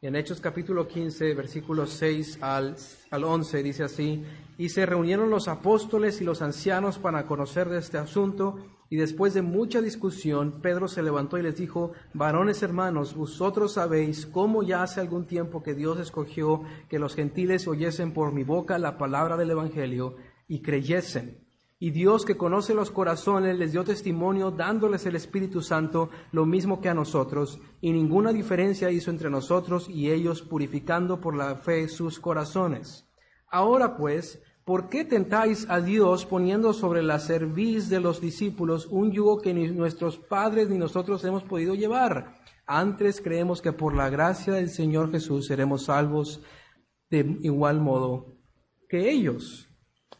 en 0.00 0.14
Hechos 0.14 0.40
capítulo 0.40 0.86
15, 0.86 1.34
versículos 1.34 1.90
6 1.90 2.38
al, 2.40 2.76
al 3.10 3.24
11, 3.24 3.62
dice 3.64 3.82
así, 3.82 4.22
y 4.56 4.68
se 4.68 4.86
reunieron 4.86 5.28
los 5.28 5.48
apóstoles 5.48 6.20
y 6.20 6.24
los 6.24 6.40
ancianos 6.40 6.98
para 6.98 7.26
conocer 7.26 7.68
de 7.68 7.78
este 7.78 7.98
asunto, 7.98 8.64
y 8.90 8.96
después 8.96 9.34
de 9.34 9.42
mucha 9.42 9.82
discusión, 9.82 10.60
Pedro 10.62 10.86
se 10.86 11.02
levantó 11.02 11.36
y 11.36 11.42
les 11.42 11.56
dijo, 11.56 11.92
varones 12.14 12.62
hermanos, 12.62 13.14
vosotros 13.14 13.72
sabéis 13.72 14.24
cómo 14.26 14.62
ya 14.62 14.84
hace 14.84 15.00
algún 15.00 15.26
tiempo 15.26 15.64
que 15.64 15.74
Dios 15.74 15.98
escogió 15.98 16.62
que 16.88 17.00
los 17.00 17.16
gentiles 17.16 17.66
oyesen 17.66 18.12
por 18.12 18.32
mi 18.32 18.44
boca 18.44 18.78
la 18.78 18.98
palabra 18.98 19.36
del 19.36 19.50
Evangelio 19.50 20.14
y 20.46 20.62
creyesen. 20.62 21.47
Y 21.80 21.90
Dios 21.90 22.24
que 22.24 22.36
conoce 22.36 22.74
los 22.74 22.90
corazones 22.90 23.56
les 23.56 23.70
dio 23.70 23.84
testimonio 23.84 24.50
dándoles 24.50 25.06
el 25.06 25.14
Espíritu 25.14 25.62
Santo 25.62 26.10
lo 26.32 26.44
mismo 26.44 26.80
que 26.80 26.88
a 26.88 26.94
nosotros, 26.94 27.60
y 27.80 27.92
ninguna 27.92 28.32
diferencia 28.32 28.90
hizo 28.90 29.10
entre 29.12 29.30
nosotros 29.30 29.88
y 29.88 30.10
ellos 30.10 30.42
purificando 30.42 31.20
por 31.20 31.36
la 31.36 31.54
fe 31.54 31.86
sus 31.86 32.18
corazones. 32.18 33.08
Ahora 33.48 33.96
pues, 33.96 34.42
¿por 34.64 34.88
qué 34.88 35.04
tentáis 35.04 35.70
a 35.70 35.80
Dios 35.80 36.26
poniendo 36.26 36.72
sobre 36.72 37.00
la 37.02 37.20
cerviz 37.20 37.88
de 37.88 38.00
los 38.00 38.20
discípulos 38.20 38.86
un 38.90 39.12
yugo 39.12 39.40
que 39.40 39.54
ni 39.54 39.68
nuestros 39.68 40.18
padres 40.18 40.68
ni 40.68 40.78
nosotros 40.78 41.24
hemos 41.24 41.44
podido 41.44 41.76
llevar? 41.76 42.40
Antes 42.66 43.20
creemos 43.20 43.62
que 43.62 43.72
por 43.72 43.94
la 43.94 44.10
gracia 44.10 44.52
del 44.52 44.68
Señor 44.68 45.12
Jesús 45.12 45.46
seremos 45.46 45.84
salvos 45.84 46.42
de 47.08 47.38
igual 47.42 47.80
modo 47.80 48.36
que 48.88 49.10
ellos. 49.10 49.67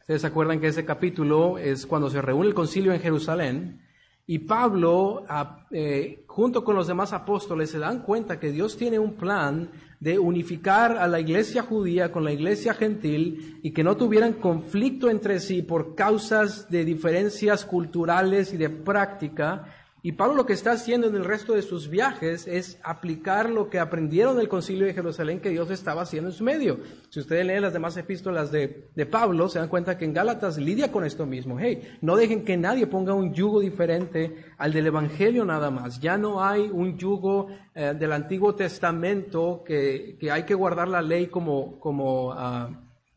Ustedes 0.01 0.23
se 0.23 0.27
acuerdan 0.27 0.61
que 0.61 0.69
ese 0.69 0.85
capítulo 0.85 1.59
es 1.59 1.87
cuando 1.87 2.11
se 2.11 2.23
reúne 2.23 2.49
el 2.49 2.55
concilio 2.55 2.93
en 2.93 3.01
Jerusalén 3.01 3.89
y 4.31 4.41
Pablo, 4.41 5.25
eh, 5.71 6.23
junto 6.27 6.63
con 6.63 6.77
los 6.77 6.87
demás 6.87 7.15
apóstoles, 7.15 7.71
se 7.71 7.79
dan 7.79 8.03
cuenta 8.03 8.39
que 8.39 8.53
Dios 8.53 8.77
tiene 8.77 8.99
un 8.99 9.15
plan 9.15 9.71
de 10.01 10.19
unificar 10.19 10.99
a 10.99 11.09
la 11.09 11.19
iglesia 11.19 11.63
judía 11.63 12.13
con 12.13 12.25
la 12.25 12.33
iglesia 12.33 12.75
gentil 12.75 13.59
y 13.63 13.71
que 13.71 13.83
no 13.83 13.97
tuvieran 13.97 14.35
conflicto 14.35 15.09
entre 15.09 15.41
sí 15.41 15.63
por 15.63 15.95
causas 15.95 16.69
de 16.69 16.85
diferencias 16.85 17.65
culturales 17.65 18.53
y 18.53 18.59
de 18.59 18.69
práctica, 18.69 19.65
y 20.01 20.13
Pablo 20.13 20.35
lo 20.35 20.47
que 20.47 20.53
está 20.53 20.73
haciendo 20.73 21.09
en 21.09 21.17
el 21.17 21.25
resto 21.25 21.55
de 21.55 21.63
sus 21.63 21.89
viajes 21.89 22.47
es 22.47 22.79
aplicar 22.85 23.51
lo 23.51 23.69
que 23.69 23.81
aprendieron 23.81 24.37
del 24.37 24.49
concilio 24.49 24.87
de 24.87 24.95
Jerusalén 24.95 25.41
que 25.41 25.51
Dios 25.51 25.71
estaba 25.71 26.03
haciendo 26.03 26.31
en 26.31 26.37
su 26.37 26.45
medio. 26.45 26.79
Si 27.09 27.19
ustedes 27.19 27.45
leen 27.45 27.63
las 27.63 27.73
demás 27.73 27.97
epístolas 27.97 28.53
de, 28.53 28.89
Pablo, 29.11 29.49
se 29.49 29.59
dan 29.59 29.69
cuenta 29.69 29.99
que 29.99 30.05
en 30.05 30.13
Gálatas 30.13 30.57
lidia 30.57 30.93
con 30.93 31.05
esto 31.05 31.27
mismo. 31.27 31.59
Hey, 31.59 31.99
no 32.01 32.15
dejen 32.15 32.45
que 32.45 32.57
nadie 32.57 32.87
ponga 32.87 33.13
un 33.13 33.35
yugo 33.35 33.59
diferente 33.59 34.45
al 34.57 34.73
del 34.73 34.87
Evangelio 34.87 35.45
nada 35.45 35.71
más. 35.71 35.99
Ya 36.01 36.17
no 36.17 36.45
hay 36.45 36.71
un 36.73 36.97
yugo 36.97 37.49
eh, 37.75 37.95
del 37.99 38.13
Antiguo 38.13 38.55
Testamento 38.55 39.65
que, 39.67 40.17
que, 40.21 40.31
hay 40.31 40.45
que 40.45 40.55
guardar 40.55 40.87
la 40.87 41.03
ley 41.03 41.27
como, 41.27 41.81
como 41.81 42.33
ah, 42.33 42.71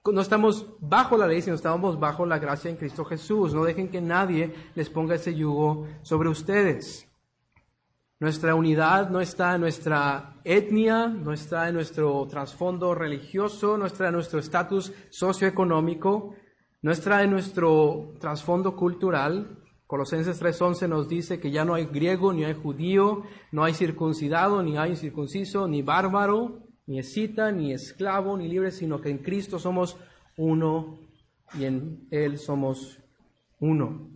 no 0.05 0.22
estamos 0.22 0.65
bajo 0.79 1.15
la 1.15 1.27
ley, 1.27 1.41
sino 1.41 1.55
estamos 1.55 2.00
bajo 2.00 2.25
la 2.25 2.39
gracia 2.39 2.72
en 2.72 2.77
Cristo 2.77 3.05
Jesús. 3.05 3.53
No 3.53 3.63
dejen 3.63 3.89
que 3.89 4.01
nadie 4.01 4.53
les 4.74 4.89
ponga 4.89 5.15
ese 5.15 5.36
yugo 5.36 5.88
sobre 6.01 6.29
ustedes. 6.29 7.08
Nuestra 8.20 8.55
unidad 8.55 9.10
no 9.10 9.20
está 9.20 9.55
en 9.55 9.62
nuestra 9.62 10.39
etnia, 10.43 11.08
no 11.08 11.34
está 11.34 11.67
en 11.70 11.75
nuestro 11.75 12.25
trasfondo 12.27 12.96
religioso, 12.96 13.77
no 13.77 13.86
está 13.86 14.08
en 14.08 14.13
nuestro 14.13 14.39
estatus 14.39 14.91
socioeconómico, 15.10 16.36
no 16.81 16.91
está 16.91 17.24
en 17.24 17.31
nuestro 17.31 18.13
trasfondo 18.20 18.75
cultural. 18.75 19.60
Colosenses 19.86 20.39
3:11 20.41 20.88
nos 20.88 21.10
dice 21.10 21.39
que 21.39 21.51
ya 21.51 21.65
no 21.65 21.75
hay 21.75 21.86
griego 21.86 22.34
ni 22.34 22.43
hay 22.43 22.53
judío, 22.53 23.24
no 23.51 23.63
hay 23.63 23.74
circuncidado 23.74 24.63
ni 24.63 24.77
hay 24.77 24.91
incircunciso, 24.91 25.67
ni 25.67 25.81
bárbaro, 25.81 26.71
ni 26.91 27.27
ni 27.53 27.74
esclavo, 27.74 28.38
ni 28.38 28.48
libre, 28.48 28.71
sino 28.71 29.00
que 29.00 29.10
en 29.10 29.19
Cristo 29.19 29.60
somos 29.60 29.98
uno 30.36 31.00
y 31.53 31.65
en 31.65 32.07
Él 32.12 32.38
somos 32.38 33.00
uno. 33.60 34.10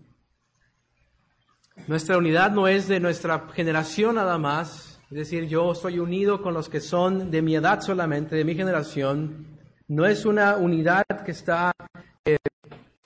Nuestra 1.87 2.17
unidad 2.17 2.51
no 2.51 2.67
es 2.67 2.87
de 2.87 2.99
nuestra 2.99 3.47
generación 3.53 4.15
nada 4.15 4.37
más, 4.37 4.99
es 5.11 5.17
decir, 5.17 5.47
yo 5.47 5.71
estoy 5.71 5.99
unido 5.99 6.41
con 6.41 6.53
los 6.53 6.67
que 6.67 6.81
son 6.81 7.31
de 7.31 7.41
mi 7.41 7.55
edad 7.55 7.81
solamente, 7.81 8.35
de 8.35 8.43
mi 8.43 8.55
generación. 8.55 9.47
No 9.87 10.05
es 10.05 10.25
una 10.25 10.57
unidad 10.57 11.05
que 11.23 11.31
está 11.31 11.71
eh, 12.25 12.37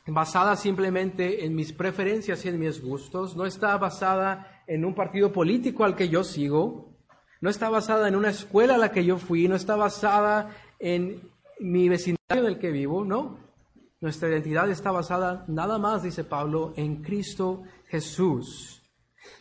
basada 0.07 0.55
simplemente 0.55 1.45
en 1.45 1.55
mis 1.55 1.73
preferencias 1.73 2.45
y 2.45 2.49
en 2.49 2.59
mis 2.59 2.81
gustos, 2.81 3.35
no 3.35 3.45
está 3.45 3.77
basada 3.77 4.63
en 4.65 4.85
un 4.85 4.95
partido 4.95 5.31
político 5.31 5.83
al 5.83 5.95
que 5.95 6.09
yo 6.09 6.23
sigo, 6.23 6.88
no 7.41 7.49
está 7.49 7.69
basada 7.69 8.07
en 8.07 8.15
una 8.15 8.29
escuela 8.29 8.75
a 8.75 8.77
la 8.77 8.91
que 8.91 9.05
yo 9.05 9.17
fui, 9.17 9.47
no 9.47 9.55
está 9.55 9.75
basada 9.75 10.55
en 10.79 11.21
mi 11.59 11.89
vecindario 11.89 12.19
en 12.29 12.45
el 12.45 12.59
que 12.59 12.71
vivo, 12.71 13.05
no. 13.05 13.37
Nuestra 14.01 14.29
identidad 14.29 14.69
está 14.69 14.91
basada 14.91 15.43
nada 15.47 15.77
más, 15.77 16.03
dice 16.03 16.23
Pablo, 16.23 16.73
en 16.77 17.01
Cristo 17.01 17.63
Jesús. 17.87 18.81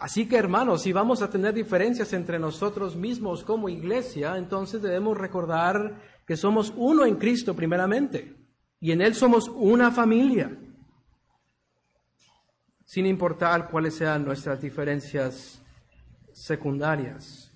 Así 0.00 0.28
que 0.28 0.36
hermanos, 0.36 0.82
si 0.82 0.92
vamos 0.92 1.22
a 1.22 1.30
tener 1.30 1.54
diferencias 1.54 2.12
entre 2.12 2.38
nosotros 2.38 2.96
mismos 2.96 3.42
como 3.42 3.68
iglesia, 3.68 4.36
entonces 4.36 4.82
debemos 4.82 5.16
recordar 5.16 6.00
que 6.26 6.36
somos 6.36 6.72
uno 6.76 7.04
en 7.04 7.16
Cristo 7.16 7.54
primeramente. 7.54 8.36
Y 8.80 8.92
en 8.92 9.00
Él 9.00 9.14
somos 9.14 9.48
una 9.48 9.90
familia, 9.90 10.56
sin 12.84 13.06
importar 13.06 13.68
cuáles 13.70 13.96
sean 13.96 14.24
nuestras 14.24 14.60
diferencias 14.60 15.60
secundarias. 16.32 17.47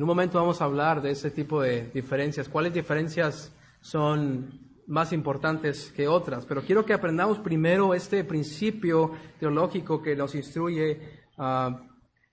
En 0.00 0.04
un 0.04 0.08
momento 0.08 0.38
vamos 0.38 0.62
a 0.62 0.64
hablar 0.64 1.02
de 1.02 1.10
ese 1.10 1.30
tipo 1.30 1.60
de 1.60 1.90
diferencias, 1.92 2.48
cuáles 2.48 2.72
diferencias 2.72 3.54
son 3.82 4.58
más 4.86 5.12
importantes 5.12 5.92
que 5.94 6.08
otras, 6.08 6.46
pero 6.46 6.62
quiero 6.62 6.86
que 6.86 6.94
aprendamos 6.94 7.38
primero 7.40 7.92
este 7.92 8.24
principio 8.24 9.10
teológico 9.38 10.00
que 10.00 10.16
nos 10.16 10.34
instruye 10.34 11.26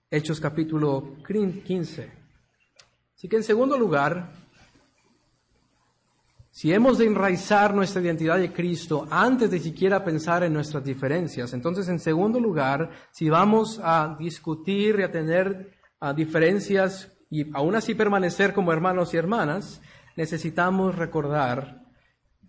Hechos 0.09 0.39
capítulo 0.39 1.17
15. 1.27 2.09
Así 3.13 3.27
que 3.27 3.35
en 3.35 3.43
segundo 3.43 3.77
lugar, 3.77 4.31
si 6.49 6.71
hemos 6.71 6.99
de 6.99 7.07
enraizar 7.07 7.75
nuestra 7.75 8.01
identidad 8.01 8.37
de 8.37 8.53
Cristo 8.53 9.05
antes 9.11 9.51
de 9.51 9.59
siquiera 9.59 10.05
pensar 10.05 10.41
en 10.43 10.53
nuestras 10.53 10.85
diferencias, 10.85 11.51
entonces 11.51 11.89
en 11.89 11.99
segundo 11.99 12.39
lugar, 12.39 12.91
si 13.11 13.27
vamos 13.29 13.81
a 13.83 14.15
discutir 14.17 15.01
y 15.01 15.03
a 15.03 15.11
tener 15.11 15.73
diferencias 16.15 17.11
y 17.29 17.53
aún 17.55 17.75
así 17.75 17.95
permanecer 17.95 18.53
como 18.53 18.71
hermanos 18.71 19.13
y 19.13 19.17
hermanas, 19.17 19.81
necesitamos 20.15 20.95
recordar 20.95 21.83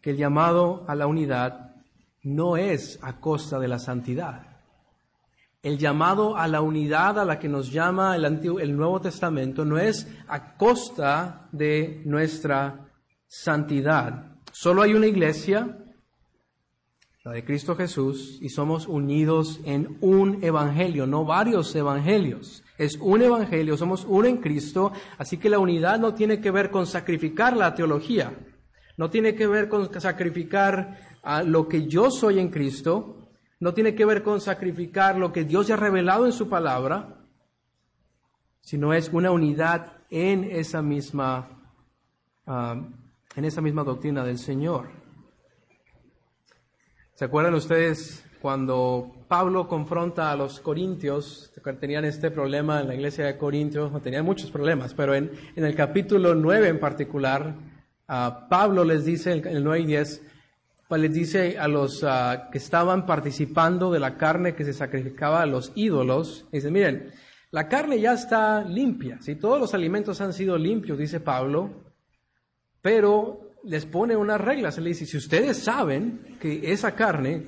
que 0.01 0.11
el 0.11 0.17
llamado 0.17 0.85
a 0.89 0.95
la 0.95 1.07
unidad 1.07 1.75
no 2.23 2.57
es 2.57 2.99
a 3.03 3.21
costa 3.21 3.59
de 3.59 3.69
la 3.69 3.79
santidad. 3.79 4.59
El 5.63 5.79
llamado 5.79 6.37
a 6.37 6.47
la 6.47 6.61
unidad 6.61 7.19
a 7.19 7.25
la 7.25 7.39
que 7.39 7.49
nos 7.49 7.73
llama 7.73 8.15
el, 8.15 8.25
Antiguo, 8.25 8.61
el 8.61 8.77
Nuevo 8.77 9.01
Testamento 9.01 9.65
no 9.65 9.79
es 9.79 10.07
a 10.29 10.57
costa 10.57 11.49
de 11.51 12.03
nuestra 12.05 12.89
santidad. 13.27 14.37
Solo 14.53 14.83
hay 14.83 14.95
una 14.95 15.09
iglesia, 15.09 15.79
la 17.25 17.33
de 17.33 17.45
Cristo 17.45 17.75
Jesús, 17.75 18.39
y 18.41 18.51
somos 18.51 18.87
unidos 18.87 19.61
en 19.65 19.99
un 20.01 20.43
evangelio, 20.45 21.07
no 21.07 21.25
varios 21.25 21.75
evangelios. 21.75 22.63
Es 22.79 22.97
un 22.97 23.21
evangelio, 23.21 23.77
somos 23.77 24.07
uno 24.09 24.29
en 24.29 24.37
Cristo, 24.37 24.93
así 25.19 25.37
que 25.37 25.51
la 25.51 25.59
unidad 25.59 25.99
no 25.99 26.15
tiene 26.15 26.41
que 26.41 26.53
ver 26.53 26.71
con 26.71 26.87
sacrificar 26.87 27.57
la 27.57 27.75
teología, 27.75 28.33
no 28.97 29.11
tiene 29.11 29.35
que 29.35 29.49
ver 29.49 29.69
con 29.69 29.93
sacrificar 30.01 31.19
a 31.23 31.43
lo 31.43 31.69
que 31.69 31.89
yo 31.89 32.11
soy 32.11 32.39
en 32.39 32.51
Cristo, 32.51 33.29
no 33.59 33.75
tiene 33.75 33.97
que 33.97 34.05
ver 34.05 34.23
con 34.23 34.41
sacrificar 34.41 35.19
lo 35.19 35.33
que 35.33 35.45
Dios 35.45 35.67
ya 35.67 35.75
ha 35.75 35.79
revelado 35.79 36.25
en 36.25 36.33
su 36.33 36.49
palabra, 36.49 37.19
sino 38.61 38.95
es 38.95 39.09
una 39.13 39.33
unidad 39.33 39.99
en 40.09 40.45
esa 40.45 40.81
misma 40.81 41.49
uh, 42.47 42.77
en 43.35 43.45
esa 43.45 43.61
misma 43.61 43.85
doctrina 43.85 44.25
del 44.25 44.39
Señor. 44.39 44.89
¿Se 47.15 47.25
acuerdan 47.25 47.55
ustedes 47.55 48.25
cuando 48.41 49.18
Pablo 49.29 49.69
confronta 49.69 50.33
a 50.33 50.37
los 50.37 50.59
corintios, 50.59 51.53
tenían 51.79 52.07
este 52.07 52.31
problema 52.31 52.81
en 52.81 52.89
la 52.89 52.95
iglesia 52.95 53.27
de 53.27 53.37
Corintios, 53.37 53.93
no 53.93 54.01
tenían 54.01 54.25
muchos 54.25 54.51
problemas, 54.51 54.95
pero 54.95 55.15
en, 55.15 55.31
en 55.55 55.65
el 55.65 55.75
capítulo 55.75 56.35
9 56.35 56.69
en 56.69 56.81
particular, 56.81 57.55
uh, 58.09 58.49
Pablo 58.49 58.85
les 58.85 59.05
dice, 59.05 59.33
en 59.33 59.47
el 59.47 59.63
9 59.63 59.81
y 59.81 59.87
10, 59.87 60.23
pues 60.89 61.01
les 61.03 61.13
dice 61.13 61.59
a 61.59 61.69
los 61.69 62.03
uh, 62.03 62.51
que 62.51 62.57
estaban 62.57 63.05
participando 63.05 63.93
de 63.93 64.01
la 64.01 64.17
carne 64.17 64.55
que 64.55 64.65
se 64.65 64.73
sacrificaba 64.73 65.43
a 65.43 65.47
los 65.47 65.73
ídolos, 65.75 66.47
dice, 66.51 66.71
miren, 66.71 67.11
la 67.51 67.69
carne 67.69 68.01
ya 68.01 68.15
está 68.15 68.63
limpia, 68.63 69.21
si 69.21 69.35
todos 69.37 69.61
los 69.61 69.75
alimentos 69.75 70.21
han 70.23 70.33
sido 70.33 70.57
limpios, 70.57 70.99
dice 70.99 71.21
Pablo, 71.21 71.71
pero 72.81 73.49
les 73.65 73.85
pone 73.85 74.17
unas 74.17 74.41
reglas. 74.41 74.79
Le 74.79 74.91
dice, 74.91 75.07
si 75.07 75.17
ustedes 75.17 75.59
saben 75.59 76.37
que 76.41 76.73
esa 76.73 76.93
carne 76.93 77.47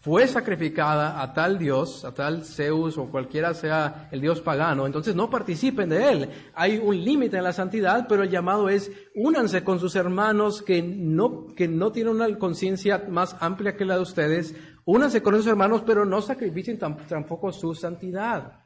fue 0.00 0.28
sacrificada 0.28 1.20
a 1.20 1.32
tal 1.34 1.58
dios, 1.58 2.04
a 2.04 2.14
tal 2.14 2.44
Zeus 2.44 2.96
o 2.98 3.10
cualquiera 3.10 3.52
sea 3.52 4.08
el 4.12 4.20
dios 4.20 4.40
pagano, 4.40 4.86
entonces 4.86 5.16
no 5.16 5.28
participen 5.28 5.88
de 5.88 6.10
él. 6.10 6.30
Hay 6.54 6.78
un 6.78 7.02
límite 7.04 7.36
en 7.36 7.44
la 7.44 7.52
santidad, 7.52 8.06
pero 8.08 8.22
el 8.22 8.30
llamado 8.30 8.68
es 8.68 8.92
únanse 9.16 9.64
con 9.64 9.80
sus 9.80 9.96
hermanos 9.96 10.62
que 10.62 10.82
no, 10.82 11.48
que 11.48 11.66
no 11.66 11.90
tienen 11.90 12.14
una 12.14 12.38
conciencia 12.38 13.06
más 13.08 13.36
amplia 13.40 13.76
que 13.76 13.84
la 13.84 13.96
de 13.96 14.02
ustedes, 14.02 14.54
únanse 14.84 15.20
con 15.20 15.34
esos 15.34 15.48
hermanos, 15.48 15.82
pero 15.84 16.04
no 16.04 16.22
sacrifiquen 16.22 16.78
tampoco 16.78 17.52
su 17.52 17.74
santidad. 17.74 18.64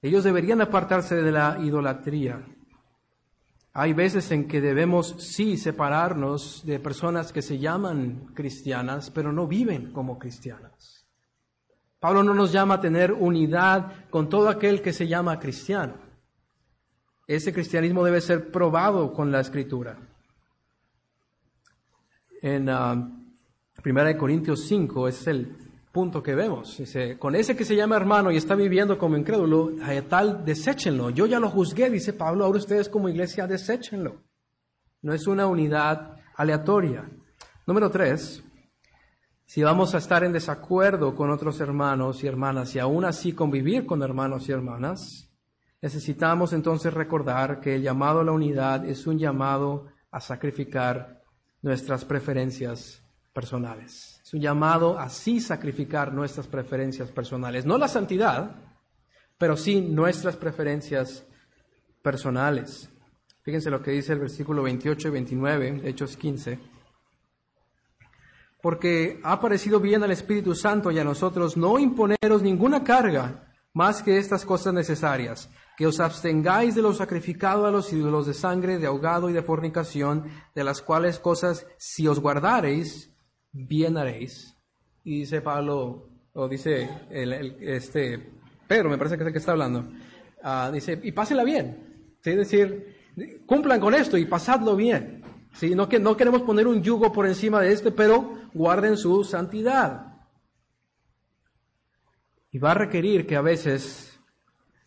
Ellos 0.00 0.24
deberían 0.24 0.60
apartarse 0.62 1.16
de 1.16 1.32
la 1.32 1.58
idolatría. 1.60 2.44
Hay 3.80 3.92
veces 3.92 4.32
en 4.32 4.48
que 4.48 4.60
debemos 4.60 5.14
sí 5.18 5.56
separarnos 5.56 6.66
de 6.66 6.80
personas 6.80 7.32
que 7.32 7.42
se 7.42 7.60
llaman 7.60 8.32
cristianas, 8.34 9.08
pero 9.08 9.32
no 9.32 9.46
viven 9.46 9.92
como 9.92 10.18
cristianas. 10.18 11.06
Pablo 12.00 12.24
no 12.24 12.34
nos 12.34 12.50
llama 12.50 12.74
a 12.74 12.80
tener 12.80 13.12
unidad 13.12 14.10
con 14.10 14.28
todo 14.28 14.48
aquel 14.48 14.82
que 14.82 14.92
se 14.92 15.06
llama 15.06 15.38
cristiano. 15.38 15.94
Ese 17.28 17.52
cristianismo 17.52 18.02
debe 18.02 18.20
ser 18.20 18.50
probado 18.50 19.12
con 19.12 19.30
la 19.30 19.38
escritura. 19.38 19.96
En 22.42 22.68
uh, 22.68 22.94
1 23.84 24.18
Corintios 24.18 24.66
5 24.66 25.06
es 25.06 25.24
el 25.28 25.56
punto 25.92 26.22
que 26.22 26.34
vemos. 26.34 26.78
Dice, 26.78 27.18
con 27.18 27.34
ese 27.34 27.56
que 27.56 27.64
se 27.64 27.76
llama 27.76 27.96
hermano 27.96 28.30
y 28.30 28.36
está 28.36 28.54
viviendo 28.54 28.98
como 28.98 29.16
incrédulo, 29.16 29.72
a 29.82 30.00
tal, 30.02 30.44
deséchenlo. 30.44 31.10
Yo 31.10 31.26
ya 31.26 31.40
lo 31.40 31.50
juzgué, 31.50 31.90
dice 31.90 32.12
Pablo, 32.12 32.44
ahora 32.44 32.58
ustedes 32.58 32.88
como 32.88 33.08
iglesia, 33.08 33.46
deséchenlo. 33.46 34.22
No 35.02 35.12
es 35.12 35.26
una 35.26 35.46
unidad 35.46 36.16
aleatoria. 36.36 37.08
Número 37.66 37.90
tres, 37.90 38.42
si 39.44 39.62
vamos 39.62 39.94
a 39.94 39.98
estar 39.98 40.24
en 40.24 40.32
desacuerdo 40.32 41.14
con 41.14 41.30
otros 41.30 41.60
hermanos 41.60 42.22
y 42.22 42.26
hermanas 42.26 42.74
y 42.74 42.78
aún 42.78 43.04
así 43.04 43.32
convivir 43.32 43.86
con 43.86 44.02
hermanos 44.02 44.48
y 44.48 44.52
hermanas, 44.52 45.30
necesitamos 45.80 46.52
entonces 46.52 46.92
recordar 46.92 47.60
que 47.60 47.76
el 47.76 47.82
llamado 47.82 48.20
a 48.20 48.24
la 48.24 48.32
unidad 48.32 48.84
es 48.84 49.06
un 49.06 49.18
llamado 49.18 49.86
a 50.10 50.20
sacrificar 50.20 51.22
nuestras 51.62 52.04
preferencias 52.04 53.02
personales. 53.32 54.17
Es 54.28 54.34
un 54.34 54.42
llamado 54.42 54.98
a 54.98 55.08
sí 55.08 55.40
sacrificar 55.40 56.12
nuestras 56.12 56.46
preferencias 56.46 57.10
personales. 57.10 57.64
No 57.64 57.78
la 57.78 57.88
santidad, 57.88 58.56
pero 59.38 59.56
sí 59.56 59.80
nuestras 59.80 60.36
preferencias 60.36 61.24
personales. 62.02 62.90
Fíjense 63.40 63.70
lo 63.70 63.82
que 63.82 63.92
dice 63.92 64.12
el 64.12 64.18
versículo 64.18 64.62
28 64.64 65.08
y 65.08 65.10
29 65.12 65.72
de 65.80 65.88
Hechos 65.88 66.18
15. 66.18 66.58
Porque 68.60 69.18
ha 69.24 69.40
parecido 69.40 69.80
bien 69.80 70.02
al 70.02 70.10
Espíritu 70.10 70.54
Santo 70.54 70.90
y 70.90 70.98
a 70.98 71.04
nosotros 71.04 71.56
no 71.56 71.78
imponeros 71.78 72.42
ninguna 72.42 72.84
carga 72.84 73.54
más 73.72 74.02
que 74.02 74.18
estas 74.18 74.44
cosas 74.44 74.74
necesarias, 74.74 75.48
que 75.74 75.86
os 75.86 76.00
abstengáis 76.00 76.74
de 76.74 76.82
lo 76.82 76.92
sacrificado 76.92 77.64
a 77.64 77.70
los 77.70 77.90
ídolos 77.94 78.26
de 78.26 78.34
sangre, 78.34 78.76
de 78.76 78.88
ahogado 78.88 79.30
y 79.30 79.32
de 79.32 79.42
fornicación, 79.42 80.24
de 80.54 80.64
las 80.64 80.82
cuales 80.82 81.18
cosas, 81.18 81.66
si 81.78 82.06
os 82.06 82.20
guardareis, 82.20 83.10
bien 83.52 83.96
haréis. 83.96 84.56
Y 85.04 85.20
dice 85.20 85.40
Pablo, 85.40 86.08
o 86.32 86.48
dice 86.48 86.88
el, 87.10 87.32
este 87.60 88.32
Pedro, 88.66 88.90
me 88.90 88.98
parece 88.98 89.16
que 89.16 89.22
es 89.22 89.26
el 89.26 89.32
que 89.32 89.38
está 89.38 89.52
hablando, 89.52 89.80
uh, 90.44 90.70
dice, 90.72 91.00
y 91.02 91.12
pásenla 91.12 91.42
bien. 91.42 92.16
Es 92.22 92.36
decir, 92.36 92.96
cumplan 93.46 93.80
con 93.80 93.94
esto 93.94 94.18
y 94.18 94.26
pasadlo 94.26 94.76
bien. 94.76 95.24
¿sí? 95.54 95.74
No, 95.74 95.88
que, 95.88 95.98
no 95.98 96.16
queremos 96.16 96.42
poner 96.42 96.66
un 96.66 96.82
yugo 96.82 97.12
por 97.12 97.26
encima 97.26 97.62
de 97.62 97.72
este, 97.72 97.90
pero 97.90 98.38
guarden 98.52 98.96
su 98.96 99.24
santidad. 99.24 100.14
Y 102.50 102.58
va 102.58 102.72
a 102.72 102.74
requerir 102.74 103.26
que 103.26 103.36
a 103.36 103.40
veces 103.40 104.20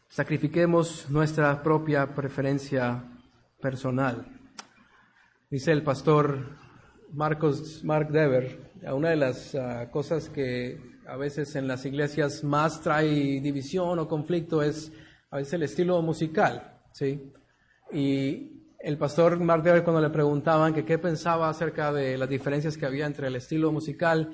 sacrifiquemos 0.07 1.09
nuestra 1.09 1.63
propia 1.63 2.13
preferencia 2.13 3.03
personal. 3.59 4.27
Dice 5.49 5.71
el 5.71 5.83
pastor 5.83 6.57
Marcos 7.13 7.83
Mark 7.83 8.09
Dever, 8.09 8.57
una 8.93 9.09
de 9.09 9.15
las 9.15 9.55
ah, 9.55 9.89
cosas 9.91 10.29
que 10.29 10.79
a 11.07 11.17
veces 11.17 11.55
en 11.55 11.67
las 11.67 11.85
iglesias 11.85 12.43
más 12.43 12.81
trae 12.81 13.41
división 13.41 13.99
o 13.99 14.07
conflicto 14.07 14.61
es 14.61 14.91
a 15.29 15.37
veces 15.37 15.53
el 15.53 15.63
estilo 15.63 16.01
musical, 16.01 16.79
¿sí? 16.91 17.31
Y 17.91 18.61
el 18.79 18.97
pastor 18.97 19.39
Mark 19.39 19.63
Dever 19.63 19.83
cuando 19.83 20.01
le 20.01 20.09
preguntaban 20.09 20.73
que 20.73 20.85
qué 20.85 20.97
pensaba 20.97 21.49
acerca 21.49 21.91
de 21.91 22.17
las 22.17 22.29
diferencias 22.29 22.77
que 22.77 22.85
había 22.85 23.05
entre 23.05 23.27
el 23.27 23.35
estilo 23.35 23.71
musical, 23.71 24.31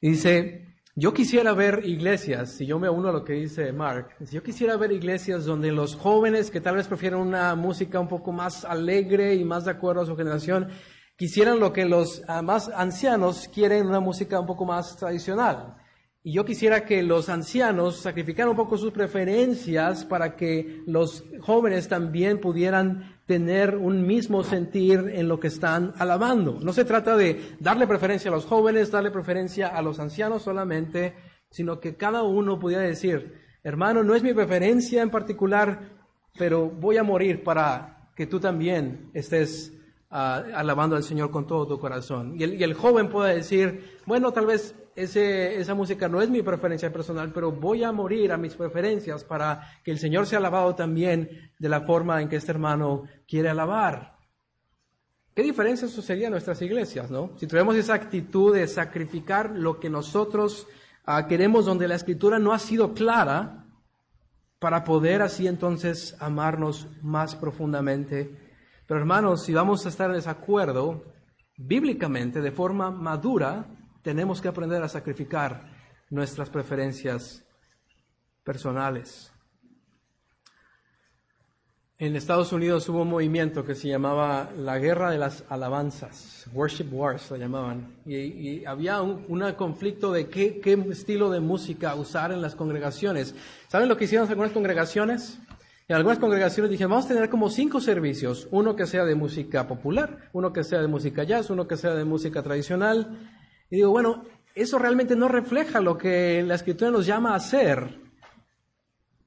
dice, 0.00 0.74
yo 0.96 1.12
quisiera 1.12 1.52
ver 1.52 1.82
iglesias, 1.84 2.52
si 2.52 2.66
yo 2.66 2.78
me 2.78 2.88
uno 2.88 3.08
a 3.08 3.12
lo 3.12 3.24
que 3.24 3.34
dice 3.34 3.72
Mark, 3.72 4.16
yo 4.30 4.42
quisiera 4.42 4.76
ver 4.76 4.92
iglesias 4.92 5.44
donde 5.44 5.72
los 5.72 5.94
jóvenes 5.94 6.50
que 6.50 6.60
tal 6.60 6.76
vez 6.76 6.88
prefieren 6.88 7.18
una 7.18 7.54
música 7.54 8.00
un 8.00 8.08
poco 8.08 8.32
más 8.32 8.64
alegre 8.64 9.34
y 9.34 9.44
más 9.44 9.64
de 9.64 9.72
acuerdo 9.72 10.02
a 10.02 10.06
su 10.06 10.16
generación, 10.16 10.68
quisieran 11.16 11.60
lo 11.60 11.72
que 11.72 11.84
los 11.84 12.22
ah, 12.28 12.42
más 12.42 12.68
ancianos 12.68 13.48
quieren, 13.52 13.86
una 13.86 14.00
música 14.00 14.40
un 14.40 14.46
poco 14.46 14.64
más 14.64 14.96
tradicional. 14.96 15.76
Y 16.26 16.32
yo 16.32 16.46
quisiera 16.46 16.86
que 16.86 17.02
los 17.02 17.28
ancianos 17.28 17.98
sacrificaran 17.98 18.48
un 18.48 18.56
poco 18.56 18.78
sus 18.78 18.92
preferencias 18.92 20.06
para 20.06 20.36
que 20.36 20.82
los 20.86 21.22
jóvenes 21.40 21.86
también 21.88 22.40
pudieran 22.40 23.20
tener 23.26 23.76
un 23.76 24.06
mismo 24.06 24.42
sentir 24.42 25.10
en 25.12 25.28
lo 25.28 25.38
que 25.38 25.48
están 25.48 25.92
alabando. 25.98 26.58
No 26.62 26.72
se 26.72 26.86
trata 26.86 27.14
de 27.18 27.56
darle 27.60 27.86
preferencia 27.86 28.30
a 28.30 28.34
los 28.34 28.46
jóvenes, 28.46 28.90
darle 28.90 29.10
preferencia 29.10 29.68
a 29.68 29.82
los 29.82 30.00
ancianos 30.00 30.40
solamente, 30.40 31.14
sino 31.50 31.78
que 31.78 31.94
cada 31.94 32.22
uno 32.22 32.58
pudiera 32.58 32.82
decir, 32.84 33.34
hermano, 33.62 34.02
no 34.02 34.14
es 34.14 34.22
mi 34.22 34.32
preferencia 34.32 35.02
en 35.02 35.10
particular, 35.10 35.90
pero 36.38 36.70
voy 36.70 36.96
a 36.96 37.02
morir 37.02 37.44
para 37.44 38.10
que 38.16 38.26
tú 38.26 38.40
también 38.40 39.10
estés 39.12 39.73
alabando 40.14 40.94
al 40.94 41.02
Señor 41.02 41.30
con 41.30 41.46
todo 41.46 41.66
tu 41.66 41.78
corazón. 41.78 42.34
Y 42.38 42.44
el, 42.44 42.54
y 42.54 42.62
el 42.62 42.74
joven 42.74 43.08
puede 43.08 43.34
decir, 43.34 43.98
bueno, 44.06 44.32
tal 44.32 44.46
vez 44.46 44.74
ese, 44.94 45.58
esa 45.58 45.74
música 45.74 46.08
no 46.08 46.22
es 46.22 46.30
mi 46.30 46.42
preferencia 46.42 46.92
personal, 46.92 47.32
pero 47.32 47.50
voy 47.50 47.82
a 47.82 47.90
morir 47.90 48.30
a 48.30 48.36
mis 48.36 48.54
preferencias 48.54 49.24
para 49.24 49.80
que 49.82 49.90
el 49.90 49.98
Señor 49.98 50.26
sea 50.26 50.38
alabado 50.38 50.74
también 50.76 51.50
de 51.58 51.68
la 51.68 51.80
forma 51.80 52.22
en 52.22 52.28
que 52.28 52.36
este 52.36 52.52
hermano 52.52 53.04
quiere 53.26 53.48
alabar. 53.48 54.14
¿Qué 55.34 55.42
diferencia 55.42 55.88
sucedería 55.88 56.28
en 56.28 56.32
nuestras 56.32 56.62
iglesias, 56.62 57.10
no? 57.10 57.32
Si 57.36 57.48
tenemos 57.48 57.74
esa 57.74 57.94
actitud 57.94 58.54
de 58.54 58.68
sacrificar 58.68 59.50
lo 59.50 59.80
que 59.80 59.90
nosotros 59.90 60.68
ah, 61.06 61.26
queremos 61.26 61.64
donde 61.64 61.88
la 61.88 61.96
escritura 61.96 62.38
no 62.38 62.52
ha 62.52 62.60
sido 62.60 62.94
clara 62.94 63.66
para 64.60 64.84
poder 64.84 65.22
así 65.22 65.48
entonces 65.48 66.16
amarnos 66.20 66.86
más 67.02 67.34
profundamente. 67.34 68.43
Pero 68.86 69.00
hermanos, 69.00 69.44
si 69.44 69.54
vamos 69.54 69.86
a 69.86 69.88
estar 69.88 70.10
en 70.10 70.16
desacuerdo, 70.16 71.04
bíblicamente, 71.56 72.40
de 72.40 72.52
forma 72.52 72.90
madura, 72.90 73.66
tenemos 74.02 74.40
que 74.40 74.48
aprender 74.48 74.82
a 74.82 74.88
sacrificar 74.88 75.68
nuestras 76.10 76.50
preferencias 76.50 77.44
personales. 78.44 79.34
En 81.96 82.16
Estados 82.16 82.52
Unidos 82.52 82.88
hubo 82.88 83.02
un 83.02 83.08
movimiento 83.08 83.64
que 83.64 83.76
se 83.76 83.88
llamaba 83.88 84.50
la 84.58 84.78
Guerra 84.78 85.10
de 85.10 85.18
las 85.18 85.44
Alabanzas, 85.48 86.44
Worship 86.52 86.88
Wars 86.90 87.30
lo 87.30 87.36
llamaban, 87.36 87.96
y, 88.04 88.64
había 88.64 89.00
un 89.00 89.52
conflicto 89.56 90.12
de 90.12 90.28
qué, 90.28 90.60
qué, 90.60 90.72
estilo 90.90 91.30
de 91.30 91.38
música 91.38 91.94
usar 91.94 92.32
en 92.32 92.42
las 92.42 92.56
congregaciones. 92.56 93.34
¿Saben 93.68 93.88
lo 93.88 93.96
que 93.96 94.04
hicieron 94.04 94.28
algunas 94.28 94.50
congregaciones? 94.50 95.38
En 95.86 95.96
algunas 95.96 96.18
congregaciones 96.18 96.70
dijeron, 96.70 96.92
vamos 96.92 97.04
a 97.04 97.08
tener 97.08 97.28
como 97.28 97.50
cinco 97.50 97.78
servicios, 97.78 98.48
uno 98.50 98.74
que 98.74 98.86
sea 98.86 99.04
de 99.04 99.14
música 99.14 99.68
popular, 99.68 100.30
uno 100.32 100.50
que 100.50 100.64
sea 100.64 100.80
de 100.80 100.88
música 100.88 101.24
jazz, 101.24 101.50
uno 101.50 101.68
que 101.68 101.76
sea 101.76 101.94
de 101.94 102.04
música 102.04 102.42
tradicional, 102.42 103.30
y 103.68 103.76
digo, 103.76 103.90
bueno, 103.90 104.24
eso 104.54 104.78
realmente 104.78 105.14
no 105.14 105.28
refleja 105.28 105.80
lo 105.80 105.98
que 105.98 106.42
la 106.42 106.54
escritura 106.54 106.90
nos 106.90 107.04
llama 107.04 107.32
a 107.32 107.36
hacer. 107.36 108.00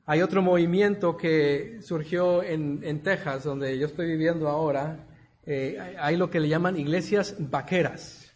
Hay 0.06 0.22
otro 0.22 0.41
movimiento 0.41 1.15
que 1.15 1.80
surgió 1.82 2.41
en, 2.41 3.04
Texas, 3.04 3.43
donde 3.43 3.78
yo 3.78 3.86
estoy 3.86 4.08
viviendo 4.08 4.48
ahora. 4.48 5.06
Eh, 5.46 5.96
hay 6.00 6.17
lo 6.17 6.30
que 6.30 6.39
le 6.39 6.48
llaman 6.48 6.78
iglesias 6.78 7.36
vaqueras. 7.38 8.34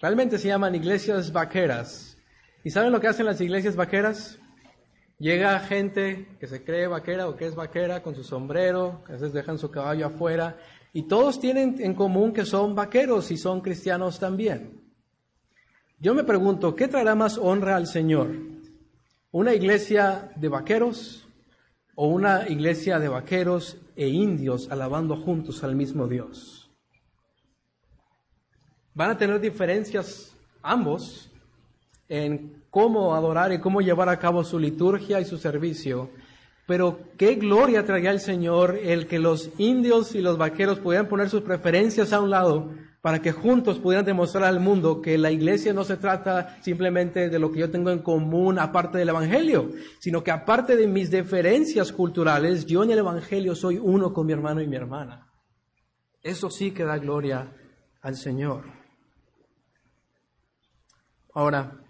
Realmente 0.00 0.38
se 0.38 0.48
llaman 0.48 0.74
iglesias 0.76 1.32
vaqueras. 1.32 2.16
¿Y 2.62 2.70
saben 2.70 2.92
lo 2.92 3.00
que 3.00 3.08
hacen 3.08 3.26
las 3.26 3.40
iglesias 3.40 3.74
vaqueras? 3.74 4.38
Llega 5.18 5.58
gente 5.58 6.36
que 6.38 6.46
se 6.46 6.62
cree 6.62 6.86
vaquera 6.86 7.28
o 7.28 7.34
que 7.34 7.46
es 7.46 7.56
vaquera 7.56 8.02
con 8.02 8.14
su 8.14 8.22
sombrero, 8.22 9.02
a 9.08 9.12
veces 9.12 9.32
dejan 9.32 9.58
su 9.58 9.68
caballo 9.68 10.06
afuera 10.06 10.56
y 10.92 11.08
todos 11.08 11.40
tienen 11.40 11.76
en 11.80 11.94
común 11.94 12.32
que 12.32 12.44
son 12.44 12.76
vaqueros 12.76 13.32
y 13.32 13.36
son 13.36 13.60
cristianos 13.60 14.20
también. 14.20 14.80
Yo 15.98 16.14
me 16.14 16.22
pregunto, 16.22 16.76
¿qué 16.76 16.86
traerá 16.86 17.16
más 17.16 17.36
honra 17.36 17.74
al 17.74 17.88
Señor? 17.88 18.30
¿Una 19.32 19.52
iglesia 19.54 20.30
de 20.36 20.48
vaqueros 20.48 21.28
o 21.96 22.06
una 22.06 22.48
iglesia 22.48 23.00
de 23.00 23.08
vaqueros 23.08 23.76
e 23.96 24.06
indios 24.06 24.70
alabando 24.70 25.16
juntos 25.16 25.64
al 25.64 25.74
mismo 25.74 26.06
Dios? 26.06 26.70
Van 28.94 29.10
a 29.10 29.18
tener 29.18 29.40
diferencias 29.40 30.32
ambos 30.62 31.28
en 32.08 32.57
cómo 32.70 33.14
adorar 33.14 33.52
y 33.52 33.60
cómo 33.60 33.80
llevar 33.80 34.08
a 34.08 34.18
cabo 34.18 34.44
su 34.44 34.58
liturgia 34.58 35.20
y 35.20 35.24
su 35.24 35.38
servicio, 35.38 36.10
pero 36.66 37.00
qué 37.16 37.36
gloria 37.36 37.84
traía 37.84 38.10
el 38.10 38.20
Señor 38.20 38.78
el 38.82 39.06
que 39.06 39.18
los 39.18 39.50
indios 39.58 40.14
y 40.14 40.20
los 40.20 40.36
vaqueros 40.36 40.80
pudieran 40.80 41.08
poner 41.08 41.30
sus 41.30 41.42
preferencias 41.42 42.12
a 42.12 42.20
un 42.20 42.30
lado 42.30 42.70
para 43.00 43.22
que 43.22 43.32
juntos 43.32 43.78
pudieran 43.78 44.04
demostrar 44.04 44.44
al 44.44 44.60
mundo 44.60 45.00
que 45.00 45.16
la 45.16 45.30
iglesia 45.30 45.72
no 45.72 45.84
se 45.84 45.96
trata 45.96 46.58
simplemente 46.62 47.30
de 47.30 47.38
lo 47.38 47.50
que 47.50 47.60
yo 47.60 47.70
tengo 47.70 47.90
en 47.90 48.00
común 48.00 48.58
aparte 48.58 48.98
del 48.98 49.08
Evangelio, 49.08 49.70
sino 49.98 50.22
que 50.22 50.30
aparte 50.30 50.76
de 50.76 50.88
mis 50.88 51.10
diferencias 51.10 51.92
culturales, 51.92 52.66
yo 52.66 52.82
en 52.82 52.90
el 52.90 52.98
Evangelio 52.98 53.54
soy 53.54 53.78
uno 53.78 54.12
con 54.12 54.26
mi 54.26 54.32
hermano 54.32 54.60
y 54.60 54.66
mi 54.66 54.76
hermana. 54.76 55.26
Eso 56.22 56.50
sí 56.50 56.72
que 56.72 56.84
da 56.84 56.98
gloria 56.98 57.50
al 58.02 58.16
Señor. 58.16 58.64
Ahora, 61.32 61.80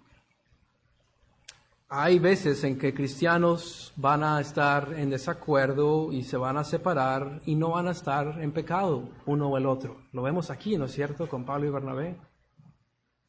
hay 1.91 2.19
veces 2.19 2.63
en 2.63 2.77
que 2.77 2.93
cristianos 2.93 3.91
van 3.95 4.23
a 4.23 4.39
estar 4.39 4.93
en 4.95 5.09
desacuerdo 5.09 6.13
y 6.13 6.23
se 6.23 6.37
van 6.37 6.57
a 6.57 6.63
separar 6.63 7.41
y 7.47 7.55
no 7.55 7.71
van 7.71 7.87
a 7.87 7.91
estar 7.91 8.39
en 8.41 8.51
pecado 8.51 9.09
uno 9.25 9.49
o 9.49 9.57
el 9.57 9.65
otro. 9.65 9.97
Lo 10.11 10.21
vemos 10.21 10.51
aquí, 10.51 10.77
¿no 10.77 10.85
es 10.85 10.91
cierto?, 10.91 11.27
con 11.27 11.45
Pablo 11.45 11.65
y 11.65 11.71
Bernabé. 11.71 12.15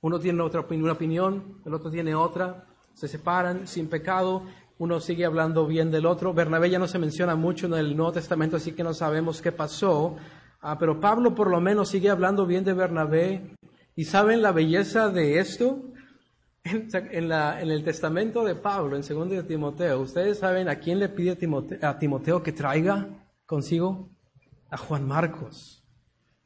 Uno 0.03 0.21
tiene 0.21 0.43
otra 0.43 0.67
una 0.69 0.93
opinión, 0.93 1.63
el 1.65 1.73
otro 1.73 1.91
tiene 1.91 2.15
otra, 2.15 2.67
se 2.93 3.09
separan 3.09 3.67
sin 3.67 3.89
pecado, 3.89 4.43
uno 4.77 5.01
sigue 5.01 5.25
hablando 5.25 5.67
bien 5.67 5.91
del 5.91 6.05
otro. 6.05 6.35
Bernabé 6.35 6.69
ya 6.69 6.79
no 6.79 6.87
se 6.87 6.99
menciona 6.99 7.37
mucho 7.37 7.67
en 7.67 7.75
el 7.75 7.97
Nuevo 7.97 8.13
Testamento, 8.13 8.57
así 8.57 8.73
que 8.73 8.83
no 8.83 8.93
sabemos 8.93 9.41
qué 9.41 9.53
pasó, 9.53 10.17
ah, 10.61 10.79
pero 10.79 11.01
Pablo 11.01 11.35
por 11.35 11.49
lo 11.49 11.63
menos 11.63 11.89
sigue 11.89 12.11
hablando 12.11 12.45
bien 12.45 12.65
de 12.65 12.75
Bernabé. 12.75 13.57
¿Y 13.97 14.05
saben 14.05 14.43
la 14.43 14.53
belleza 14.53 15.09
de 15.09 15.39
esto? 15.39 15.90
En, 16.65 17.33
el 17.71 17.85
testamento 17.85 18.45
de 18.45 18.55
Pablo, 18.55 18.97
en 18.97 19.03
2 19.03 19.31
de 19.31 19.43
Timoteo, 19.45 20.01
¿ustedes 20.01 20.39
saben 20.39 20.69
a 20.69 20.77
quién 20.77 20.99
le 20.99 21.09
pide 21.09 21.39
a 21.83 21.99
Timoteo, 21.99 22.43
que 22.43 22.53
traiga 22.53 23.09
consigo? 23.47 24.11
A 24.71 24.77
Juan 24.77 25.07
Marcos. 25.07 25.83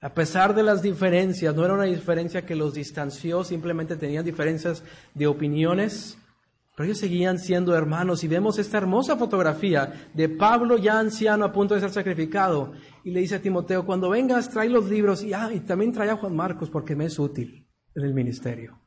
A 0.01 0.13
pesar 0.15 0.55
de 0.55 0.63
las 0.63 0.83
diferencias, 0.83 1.55
no 1.55 1.65
era 1.65 1.75
una 1.75 1.85
diferencia 1.85 2.45
que 2.45 2.55
los 2.55 2.75
distanció, 2.75 3.43
simplemente 3.43 3.97
tenían 3.97 4.25
diferencias 4.25 4.83
de 5.15 5.27
opiniones, 5.27 6.19
pero 6.77 6.87
ellos 6.87 6.99
seguían 6.99 7.39
siendo 7.39 7.75
hermanos 7.75 8.23
y 8.25 8.29
vemos 8.29 8.59
esta 8.59 8.79
hermosa 8.79 9.17
fotografía 9.17 10.11
de 10.13 10.29
Pablo 10.29 10.77
ya 10.77 10.99
anciano 10.99 11.45
a 11.45 11.53
punto 11.53 11.75
de 11.75 11.81
ser 11.81 11.91
sacrificado 11.91 12.73
y 13.03 13.13
le 13.13 13.21
dice 13.21 13.37
a 13.37 13.43
Timoteo, 13.43 13.87
cuando 13.87 14.11
vengas 14.11 14.51
trae 14.51 14.69
los 14.69 14.89
libros 14.91 15.23
y, 15.23 15.33
ah, 15.33 15.51
y 15.53 15.61
también 15.61 15.93
trae 15.93 16.11
a 16.11 16.17
Juan 16.17 16.35
Marcos 16.35 16.71
porque 16.71 16.97
me 16.97 17.07
es 17.07 17.19
útil 17.19 17.67
en 17.95 18.05
el 18.05 18.13
ministerio. 18.13 18.84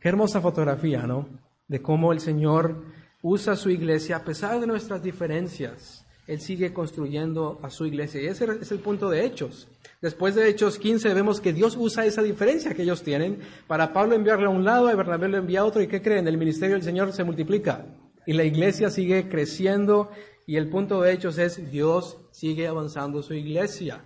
Qué 0.00 0.08
hermosa 0.08 0.40
fotografía, 0.40 1.06
¿no? 1.06 1.28
De 1.66 1.82
cómo 1.82 2.12
el 2.12 2.20
Señor 2.20 2.84
usa 3.20 3.56
su 3.56 3.70
iglesia 3.70 4.16
a 4.16 4.24
pesar 4.24 4.60
de 4.60 4.66
nuestras 4.66 5.02
diferencias. 5.02 6.04
Él 6.28 6.40
sigue 6.40 6.72
construyendo 6.72 7.58
a 7.62 7.70
su 7.70 7.86
iglesia. 7.86 8.22
Y 8.22 8.26
ese 8.26 8.46
es 8.60 8.70
el 8.70 8.78
punto 8.78 9.08
de 9.10 9.24
Hechos. 9.24 9.66
Después 10.00 10.34
de 10.34 10.48
Hechos 10.48 10.78
15 10.78 11.14
vemos 11.14 11.40
que 11.40 11.52
Dios 11.52 11.74
usa 11.76 12.06
esa 12.06 12.22
diferencia 12.22 12.74
que 12.74 12.82
ellos 12.82 13.02
tienen 13.02 13.40
para 13.66 13.92
Pablo 13.92 14.14
enviarle 14.14 14.46
a 14.46 14.50
un 14.50 14.64
lado, 14.64 14.88
a 14.88 14.94
Bernabé 14.94 15.28
lo 15.28 15.38
envía 15.38 15.60
a 15.60 15.64
otro. 15.64 15.82
¿Y 15.82 15.88
qué 15.88 16.00
creen? 16.00 16.28
El 16.28 16.38
ministerio 16.38 16.76
del 16.76 16.84
Señor 16.84 17.12
se 17.12 17.24
multiplica. 17.24 17.86
Y 18.26 18.34
la 18.34 18.44
iglesia 18.44 18.90
sigue 18.90 19.28
creciendo. 19.28 20.10
Y 20.46 20.56
el 20.56 20.68
punto 20.68 21.00
de 21.00 21.12
Hechos 21.12 21.38
es 21.38 21.72
Dios 21.72 22.18
sigue 22.30 22.68
avanzando 22.68 23.22
su 23.22 23.34
iglesia. 23.34 24.04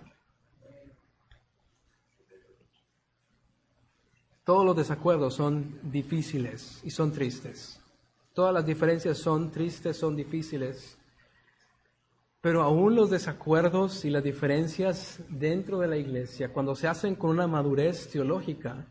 Todos 4.43 4.65
los 4.65 4.75
desacuerdos 4.75 5.35
son 5.35 5.79
difíciles 5.83 6.81
y 6.83 6.89
son 6.89 7.11
tristes. 7.11 7.79
todas 8.33 8.53
las 8.53 8.65
diferencias 8.65 9.19
son 9.19 9.51
tristes, 9.51 9.95
son 9.95 10.15
difíciles, 10.15 10.97
pero 12.41 12.63
aún 12.63 12.95
los 12.95 13.11
desacuerdos 13.11 14.03
y 14.05 14.09
las 14.09 14.23
diferencias 14.23 15.19
dentro 15.29 15.77
de 15.79 15.87
la 15.87 15.97
iglesia, 15.97 16.51
cuando 16.51 16.75
se 16.75 16.87
hacen 16.87 17.15
con 17.15 17.29
una 17.29 17.47
madurez 17.47 18.09
teológica, 18.09 18.87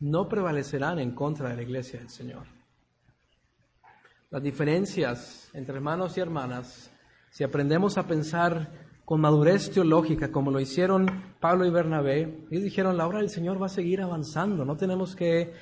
no 0.00 0.28
prevalecerán 0.28 0.98
en 0.98 1.14
contra 1.14 1.50
de 1.50 1.56
la 1.56 1.62
iglesia 1.62 2.00
del 2.00 2.08
Señor. 2.08 2.46
Las 4.30 4.42
diferencias 4.42 5.50
entre 5.52 5.76
hermanos 5.76 6.16
y 6.16 6.20
hermanas, 6.20 6.90
si 7.30 7.44
aprendemos 7.44 7.98
a 7.98 8.06
pensar 8.06 8.89
con 9.10 9.20
madurez 9.20 9.72
teológica, 9.72 10.30
como 10.30 10.52
lo 10.52 10.60
hicieron 10.60 11.34
Pablo 11.40 11.66
y 11.66 11.70
Bernabé, 11.70 12.46
ellos 12.48 12.62
dijeron, 12.62 12.96
la 12.96 13.08
obra 13.08 13.18
del 13.18 13.28
Señor 13.28 13.60
va 13.60 13.66
a 13.66 13.68
seguir 13.68 14.00
avanzando, 14.00 14.64
no 14.64 14.76
tenemos 14.76 15.16
que 15.16 15.52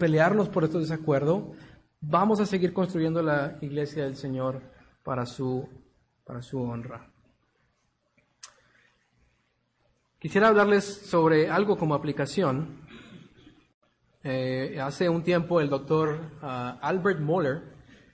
pelearnos 0.00 0.48
por 0.48 0.64
estos 0.64 0.80
desacuerdos, 0.80 1.44
vamos 2.00 2.40
a 2.40 2.44
seguir 2.44 2.72
construyendo 2.72 3.22
la 3.22 3.56
iglesia 3.60 4.02
del 4.02 4.16
Señor 4.16 4.62
para 5.04 5.26
su, 5.26 5.68
para 6.24 6.42
su 6.42 6.60
honra. 6.60 7.08
Quisiera 10.18 10.48
hablarles 10.48 10.84
sobre 10.84 11.48
algo 11.48 11.78
como 11.78 11.94
aplicación. 11.94 12.80
Eh, 14.24 14.80
hace 14.82 15.08
un 15.08 15.22
tiempo 15.22 15.60
el 15.60 15.70
doctor 15.70 16.18
ah, 16.42 16.80
Albert 16.82 17.20
Moller 17.20 17.62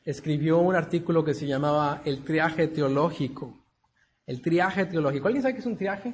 escribió 0.04 0.58
un 0.58 0.74
artículo 0.74 1.24
que 1.24 1.32
se 1.32 1.46
llamaba 1.46 2.02
El 2.04 2.22
triaje 2.22 2.68
teológico. 2.68 3.57
El 4.28 4.42
triaje 4.42 4.84
teológico. 4.84 5.26
¿Alguien 5.26 5.40
sabe 5.40 5.54
qué 5.54 5.60
es 5.60 5.66
un 5.66 5.78
triaje? 5.78 6.12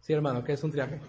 Sí, 0.00 0.12
hermano, 0.12 0.44
¿qué 0.44 0.52
es 0.52 0.62
un 0.62 0.70
triaje? 0.70 1.00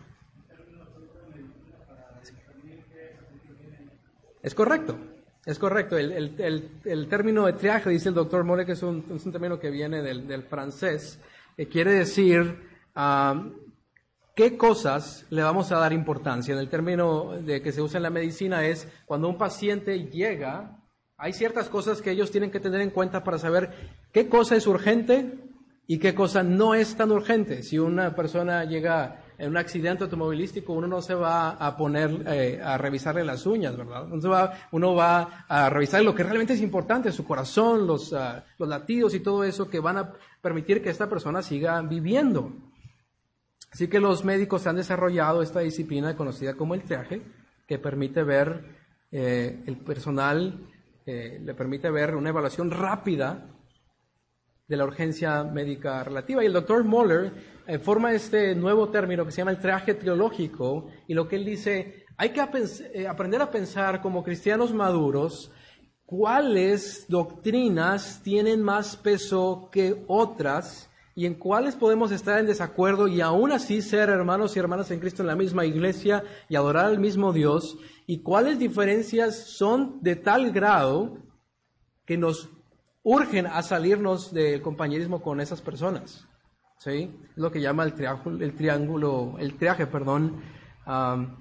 Es 4.42 4.56
correcto. 4.56 4.98
Es 5.46 5.60
correcto, 5.60 5.98
el, 5.98 7.08
término 7.10 7.46
de 7.48 7.52
triaje, 7.52 7.90
dice 7.90 8.08
el 8.08 8.16
doctor 8.16 8.46
More, 8.46 8.66
que 8.66 8.72
es 8.72 8.82
un, 8.82 9.04
término 9.30 9.60
que 9.60 9.72
viene 9.72 10.02
del, 10.02 10.44
francés, 10.44 11.20
que 11.58 11.68
quiere 11.68 11.92
decir 11.92 12.66
ah, 12.96 13.50
qué 14.38 14.56
cosas 14.56 15.26
le 15.32 15.44
vamos 15.44 15.74
a 15.74 15.80
dar 15.80 15.92
importancia. 15.92 16.54
En 16.54 16.62
el 16.62 16.70
término 16.70 17.42
de 17.42 17.62
que 17.62 17.74
se 17.74 17.82
usa 17.82 17.98
en 17.98 18.04
la 18.04 18.10
medicina 18.10 18.66
es 18.66 18.88
cuando 19.06 19.28
un 19.28 19.38
paciente 19.38 20.06
llega, 20.06 20.80
hay 21.18 21.34
ciertas 21.34 21.68
cosas 21.68 22.02
que 22.02 22.12
ellos 22.12 22.32
tienen 22.32 22.52
que 22.52 22.62
tener 22.62 22.80
en 22.80 22.92
cuenta 22.92 23.22
para 23.26 23.38
saber 23.38 24.00
qué 24.14 24.30
cosa 24.30 24.56
es 24.56 24.66
urgente 24.66 25.52
y 25.88 25.98
qué 26.00 26.16
cosa 26.16 26.44
no 26.44 26.74
es 26.74 26.96
tan 26.96 27.12
urgente. 27.12 27.64
Si 27.64 27.78
una 27.78 28.16
persona 28.16 28.64
llega 28.64 29.24
en 29.38 29.50
un 29.50 29.58
accidente 29.58 30.04
automovilístico 30.04 30.74
uno 30.74 30.88
no 30.88 31.02
se 31.02 31.16
va 31.16 31.52
a 31.52 31.76
poner 31.76 32.24
eh, 32.28 32.62
a 32.64 32.78
revisarle 32.78 33.26
las 33.26 33.46
uñas, 33.46 33.76
¿verdad? 33.76 34.08
Uno 34.72 34.96
va, 34.96 35.46
a 35.48 35.70
revisar 35.70 36.04
lo 36.04 36.16
que 36.16 36.24
realmente 36.24 36.54
es 36.54 36.62
importante, 36.62 37.12
su 37.12 37.26
corazón, 37.26 37.86
los, 37.86 38.14
ah, 38.14 38.46
los 38.58 38.70
latidos 38.70 39.14
y 39.14 39.20
todo 39.20 39.44
eso 39.44 39.70
que 39.70 39.80
van 39.80 39.98
a 39.98 40.14
permitir 40.42 40.82
que 40.82 40.90
esta 40.90 41.10
persona 41.10 41.42
siga 41.42 41.82
viviendo. 41.82 42.54
Así 43.72 43.88
que 43.88 44.00
los 44.00 44.24
médicos 44.24 44.68
han 44.68 44.76
desarrollado 44.76 45.42
esta 45.42 45.62
disciplina 45.62 46.16
conocida 46.16 46.54
como 46.54 46.76
el 46.76 46.84
triaje, 46.84 47.22
que 47.68 47.80
permite 47.80 48.24
ver 48.24 48.64
eh, 49.12 49.64
el 49.66 49.78
personal, 49.78 50.70
eh, 51.06 51.42
le 51.44 51.54
permite 51.56 51.90
ver 51.90 52.16
una 52.16 52.30
evaluación 52.30 52.70
rápida 52.72 53.50
de 54.68 54.78
la 54.78 54.86
urgencia 54.86 55.44
médica 55.44 56.04
relativa. 56.04 56.44
Y 56.44 56.48
el 56.48 56.54
doctor 56.54 56.84
Moller 56.84 57.32
eh, 57.68 57.80
forma 57.80 58.14
este 58.14 58.56
nuevo 58.56 58.90
término 58.90 59.26
que 59.26 59.32
se 59.32 59.38
llama 59.38 59.52
el 59.52 59.60
traje 59.60 59.94
teológico 59.94 60.88
y 61.08 61.14
lo 61.14 61.28
que 61.28 61.36
él 61.36 61.46
dice, 61.46 62.06
hay 62.18 62.30
que 62.30 62.42
eh, 62.94 63.08
aprender 63.08 63.42
a 63.42 63.52
pensar 63.52 64.02
como 64.02 64.24
cristianos 64.24 64.74
maduros 64.74 65.52
cuáles 66.06 67.06
doctrinas 67.08 68.22
tienen 68.24 68.62
más 68.62 68.96
peso 68.96 69.70
que 69.72 70.04
otras 70.08 70.90
y 71.16 71.26
en 71.26 71.36
cuáles 71.36 71.76
podemos 71.76 72.12
estar 72.12 72.40
en 72.40 72.48
desacuerdo 72.48 73.08
y 73.08 73.22
aún 73.22 73.52
así 73.52 73.82
ser 73.82 74.10
hermanos 74.10 74.56
y 74.56 74.60
hermanas 74.60 74.90
en 74.92 75.00
Cristo 75.00 75.22
en 75.22 75.28
la 75.28 75.36
misma 75.36 75.66
iglesia 75.66 76.24
y 76.50 76.56
adorar 76.56 76.86
al 76.86 77.00
mismo 77.00 77.34
Dios 77.34 77.78
y 78.08 78.22
cuáles 78.22 78.60
diferencias 78.60 79.36
son 79.36 80.00
de 80.02 80.16
tal 80.16 80.52
grado 80.52 81.18
que 82.06 82.18
nos 82.18 82.50
urgen 83.04 83.48
a 83.48 83.62
salirnos 83.62 84.34
del 84.34 84.62
compañerismo 84.62 85.22
con 85.22 85.40
esas 85.42 85.62
personas. 85.62 86.28
¿Sí? 86.80 87.16
Lo 87.36 87.52
que 87.52 87.62
llama 87.62 87.84
el 87.84 87.94
triángulo, 87.94 88.44
el 88.44 88.56
triángulo, 88.56 89.36
el 89.40 89.58
triaje, 89.58 89.88
perdón, 89.88 90.42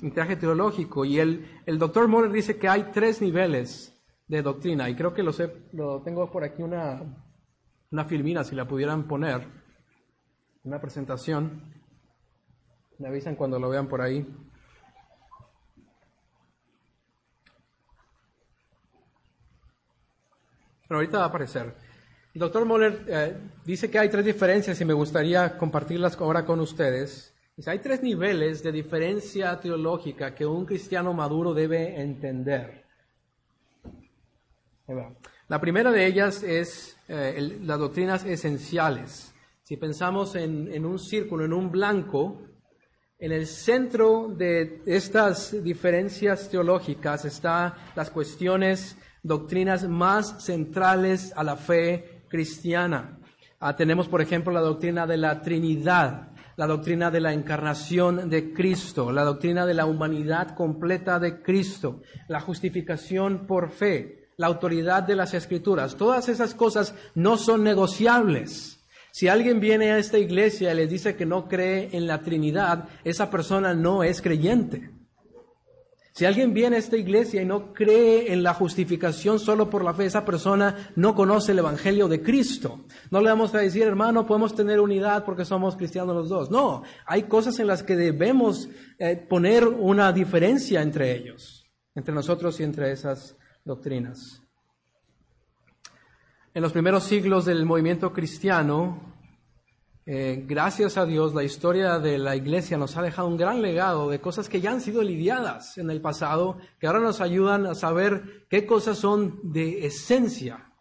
el 0.03 0.12
triaje 0.12 0.37
teológico. 0.37 1.05
Y 1.05 1.18
el, 1.18 1.62
el 1.66 1.79
doctor 1.79 2.07
Moller 2.07 2.31
dice 2.31 2.59
que 2.59 2.68
hay 2.68 2.90
tres 2.92 3.20
niveles 3.20 3.92
de 4.29 4.42
doctrina. 4.42 4.88
Y 4.88 4.94
creo 4.94 5.12
que 5.12 5.22
lo, 5.22 5.33
sé, 5.33 5.53
lo 5.72 6.03
tengo 6.03 6.31
por 6.31 6.44
aquí 6.44 6.62
una, 6.62 7.03
una 7.90 8.05
filmina, 8.05 8.44
si 8.44 8.55
la 8.55 8.68
pudieran 8.68 9.09
poner. 9.09 9.46
Una 10.64 10.81
presentación. 10.81 11.72
Me 12.98 13.09
avisan 13.09 13.35
cuando 13.35 13.59
lo 13.59 13.68
vean 13.68 13.88
por 13.88 14.01
ahí. 14.01 14.25
Pero 20.92 20.98
ahorita 20.98 21.18
va 21.20 21.24
a 21.24 21.28
aparecer. 21.28 21.74
El 22.35 22.40
doctor 22.40 22.66
Moller 22.66 23.02
eh, 23.09 23.35
dice 23.64 23.90
que 23.90 23.98
hay 23.98 24.11
tres 24.11 24.26
diferencias 24.26 24.78
y 24.78 24.85
me 24.85 24.92
gustaría 24.92 25.57
compartirlas 25.57 26.18
ahora 26.18 26.44
con 26.44 26.61
ustedes. 26.61 27.35
Dice, 27.57 27.70
hay 27.70 27.78
tres 27.78 28.02
niveles 28.02 28.62
de 28.62 28.72
diferencia 28.72 29.59
teológica 29.59 30.35
que 30.35 30.44
un 30.44 30.66
cristiano 30.66 31.14
maduro 31.14 31.55
debe 31.55 31.98
entender. 31.98 32.85
La 35.48 35.59
primera 35.59 35.90
de 35.90 36.05
ellas 36.05 36.42
es 36.42 36.94
eh, 37.09 37.59
las 37.62 37.78
doctrinas 37.78 38.26
esenciales. 38.26 39.35
Si 39.62 39.78
pensamos 39.78 40.35
en, 40.35 40.70
en 40.74 40.85
un 40.85 40.98
círculo, 40.98 41.46
en 41.46 41.55
un 41.55 41.70
blanco, 41.70 42.42
en 43.18 43.33
el 43.33 43.46
centro 43.46 44.28
de 44.28 44.83
estas 44.85 45.64
diferencias 45.64 46.50
teológicas 46.50 47.24
están 47.24 47.72
las 47.96 48.11
cuestiones 48.11 48.98
doctrinas 49.22 49.88
más 49.88 50.44
centrales 50.44 51.32
a 51.37 51.44
la 51.44 51.56
fe 51.56 52.24
cristiana. 52.28 53.18
Ah, 53.61 53.76
tenemos, 53.76 54.08
por 54.08 54.20
ejemplo, 54.20 54.52
la 54.52 54.61
doctrina 54.61 55.06
de 55.06 55.16
la 55.16 55.40
Trinidad, 55.42 56.30
la 56.56 56.66
doctrina 56.66 57.11
de 57.11 57.20
la 57.20 57.32
encarnación 57.32 58.28
de 58.28 58.52
Cristo, 58.52 59.12
la 59.12 59.22
doctrina 59.22 59.66
de 59.66 59.74
la 59.74 59.87
humanidad 59.87 60.54
completa 60.54 61.18
de 61.18 61.42
Cristo, 61.42 62.02
la 62.28 62.40
justificación 62.40 63.46
por 63.46 63.70
fe, 63.70 64.28
la 64.37 64.48
autoridad 64.48 65.04
de 65.04 65.16
las 65.16 65.35
escrituras. 65.35 65.96
Todas 65.96 66.28
esas 66.28 66.54
cosas 66.54 66.94
no 67.14 67.37
son 67.37 67.62
negociables. 67.62 68.85
Si 69.12 69.28
alguien 69.28 69.61
viene 69.61 69.92
a 69.92 69.98
esta 69.98 70.18
iglesia 70.18 70.72
y 70.72 70.76
le 70.76 70.87
dice 70.87 71.14
que 71.14 71.26
no 71.26 71.46
cree 71.46 71.90
en 71.92 72.06
la 72.06 72.22
Trinidad, 72.22 72.88
esa 73.04 73.30
persona 73.30 73.74
no 73.74 74.02
es 74.02 74.22
creyente. 74.22 74.90
Si 76.14 76.27
alguien 76.27 76.53
viene 76.53 76.77
a 76.77 76.79
esta 76.79 76.98
iglesia 76.98 77.40
y 77.40 77.46
no 77.46 77.72
cree 77.72 78.35
en 78.35 78.42
la 78.42 78.53
justificación 78.53 79.38
solo 79.38 79.70
por 79.70 79.83
la 79.83 79.94
fe, 79.94 80.05
esa 80.05 80.27
persona 80.27 80.92
no 80.94 81.14
conoce 81.14 81.53
el 81.53 81.61
Evangelio 81.61 82.07
de 82.07 82.22
Cristo. 82.22 82.85
No 83.11 83.22
le 83.22 83.31
vamos 83.31 83.55
a 83.55 83.59
decir, 83.59 83.85
hermano, 83.85 84.27
podemos 84.27 84.55
tener 84.55 84.79
unidad 84.79 85.25
porque 85.25 85.46
somos 85.46 85.75
cristianos 85.75 86.14
los 86.14 86.29
dos. 86.29 86.51
No, 86.51 86.83
hay 87.07 87.22
cosas 87.22 87.59
en 87.61 87.66
las 87.66 87.83
que 87.83 87.96
debemos 87.96 88.68
eh, 88.98 89.16
poner 89.16 89.66
una 89.66 90.12
diferencia 90.12 90.83
entre 90.83 91.16
ellos, 91.16 91.64
entre 91.94 92.14
nosotros 92.14 92.61
y 92.61 92.64
entre 92.64 92.92
esas 92.92 93.37
doctrinas. 93.64 94.42
En 96.53 96.61
los 96.61 96.72
primeros 96.72 97.05
siglos 97.05 97.46
del 97.46 97.64
movimiento 97.64 98.12
cristiano, 98.12 99.12
eh, 100.05 100.45
gracias 100.49 100.99
a 100.99 101.07
Dios, 101.07 101.33
la 101.33 101.45
historia 101.45 102.01
de 102.01 102.19
la 102.19 102.35
iglesia 102.35 102.77
nos 102.77 102.97
ha 102.97 103.03
dejado 103.03 103.29
un 103.29 103.37
gran 103.37 103.62
legado 103.62 104.11
de 104.11 104.21
cosas 104.21 104.49
que 104.49 104.61
ya 104.61 104.73
han 104.73 104.81
sido 104.81 105.01
lidiadas 105.01 105.79
en 105.79 105.91
el 105.91 106.01
pasado, 106.01 106.59
que 106.81 106.88
ahora 106.88 106.99
nos 106.99 107.21
ayudan 107.21 107.67
a 107.67 107.77
saber 107.77 108.47
qué 108.49 108.67
cosas 108.67 108.99
son 108.99 109.38
de 109.45 109.87
esencia. 109.87 110.73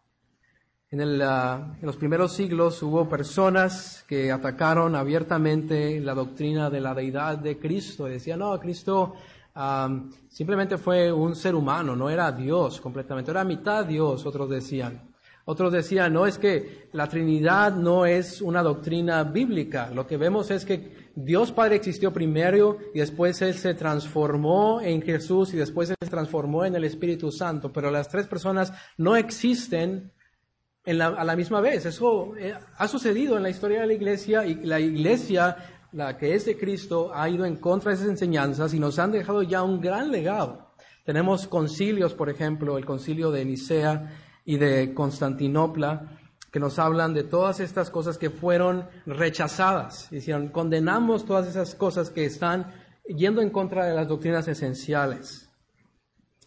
En, 0.89 1.21
ah, 1.21 1.77
los 1.83 1.97
primeros 1.97 2.33
siglos 2.33 2.81
hubo 2.81 3.07
personas 3.07 4.03
que 4.07 4.31
atacaron 4.31 4.95
abiertamente 4.95 5.99
la 5.99 6.15
doctrina 6.15 6.71
de 6.71 6.81
la 6.81 6.95
deidad 6.95 7.37
de 7.37 7.59
Cristo 7.59 8.07
y 8.07 8.13
decían, 8.13 8.39
no, 8.39 8.59
Cristo 8.59 9.13
simplemente 10.29 10.77
fue 10.77 11.11
un 11.11 11.35
ser 11.35 11.53
humano, 11.53 11.95
no 11.95 12.09
era 12.09 12.31
Dios 12.31 12.81
completamente, 12.81 13.29
era 13.29 13.43
mitad 13.43 13.85
Dios, 13.85 14.25
otros 14.25 14.49
decían. 14.49 15.10
Otros 15.45 15.71
decían, 15.73 16.13
no 16.13 16.27
es 16.27 16.37
que 16.37 16.87
la 16.93 17.07
Trinidad 17.07 17.75
no 17.75 18.05
es 18.05 18.41
una 18.41 18.61
doctrina 18.61 19.23
bíblica. 19.23 19.89
Lo 19.93 20.05
que 20.05 20.17
vemos 20.17 20.51
es 20.51 20.65
que 20.65 21.09
Dios 21.15 21.51
Padre 21.51 21.75
existió 21.75 22.13
primero 22.13 22.77
y 22.93 22.99
después 22.99 23.41
Él 23.41 23.55
se 23.55 23.73
transformó 23.73 24.81
en 24.81 25.01
Jesús 25.01 25.53
y 25.53 25.57
después 25.57 25.89
Él 25.89 25.95
se 26.01 26.09
transformó 26.09 26.63
en 26.63 26.75
el 26.75 26.83
Espíritu 26.83 27.31
Santo. 27.31 27.73
Pero 27.73 27.89
las 27.89 28.07
tres 28.07 28.27
personas 28.27 28.71
no 28.97 29.15
existen 29.15 30.11
a 30.85 31.23
la 31.23 31.35
misma 31.35 31.61
vez. 31.61 31.85
Eso 31.85 32.35
eh, 32.37 32.53
ha 32.77 32.87
sucedido 32.87 33.37
en 33.37 33.43
la 33.43 33.49
historia 33.49 33.81
de 33.81 33.87
la 33.87 33.93
iglesia 33.93 34.45
y 34.45 34.55
la 34.55 34.79
iglesia, 34.79 35.57
la 35.91 36.17
que 36.17 36.35
es 36.35 36.45
de 36.45 36.57
Cristo, 36.57 37.11
ha 37.13 37.29
ido 37.29 37.45
en 37.45 37.57
contra 37.57 37.89
de 37.89 37.95
esas 37.95 38.09
enseñanzas 38.09 38.73
y 38.73 38.79
nos 38.79 38.97
han 38.99 39.11
dejado 39.11 39.43
ya 39.43 39.63
un 39.63 39.81
gran 39.81 40.11
legado. 40.11 40.71
Tenemos 41.03 41.47
concilios, 41.47 42.13
por 42.13 42.29
ejemplo, 42.29 42.77
el 42.77 42.85
concilio 42.85 43.31
de 43.31 43.43
Nicea 43.43 44.11
y 44.45 44.57
de 44.57 44.93
Constantinopla, 44.93 46.19
que 46.51 46.59
nos 46.59 46.79
hablan 46.79 47.13
de 47.13 47.23
todas 47.23 47.59
estas 47.59 47.89
cosas 47.89 48.17
que 48.17 48.29
fueron 48.29 48.87
rechazadas. 49.05 50.09
Dicieron, 50.11 50.49
condenamos 50.49 51.25
todas 51.25 51.47
esas 51.47 51.75
cosas 51.75 52.09
que 52.09 52.25
están 52.25 52.73
yendo 53.07 53.41
en 53.41 53.49
contra 53.49 53.85
de 53.85 53.93
las 53.93 54.07
doctrinas 54.07 54.47
esenciales. 54.47 55.49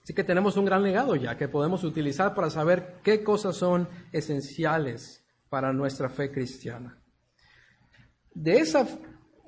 Así 0.03 0.13
que 0.13 0.25
tenemos 0.25 0.59
un 0.59 0.67
gran 0.67 0.83
legado 0.83 1.17
ya 1.17 1.37
que 1.39 1.49
podemos 1.49 1.83
utilizar 1.83 2.35
para 2.35 2.51
saber 2.51 3.01
qué 3.03 3.25
cosas 3.25 3.57
son 3.57 3.89
esenciales 4.13 5.25
para 5.49 5.73
nuestra 5.73 6.11
fe 6.11 6.31
cristiana. 6.31 6.99
De 8.35 8.59
ese 8.59 8.85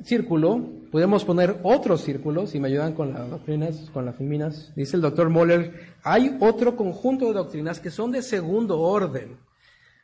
círculo 0.02 0.76
podemos 0.90 1.24
poner 1.24 1.60
otro 1.62 1.98
círculo, 1.98 2.46
si 2.46 2.60
me 2.60 2.68
ayudan 2.68 2.94
con 2.94 3.12
las 3.12 3.28
doctrinas, 3.28 3.90
con 3.92 4.06
las 4.06 4.16
feminas. 4.16 4.72
Dice 4.74 4.96
el 4.96 5.02
doctor 5.02 5.28
Moller, 5.28 5.94
hay 6.02 6.36
otro 6.40 6.76
conjunto 6.76 7.26
de 7.26 7.34
doctrinas 7.34 7.80
que 7.80 7.90
son 7.90 8.12
de 8.12 8.22
segundo 8.22 8.80
orden. 8.80 9.36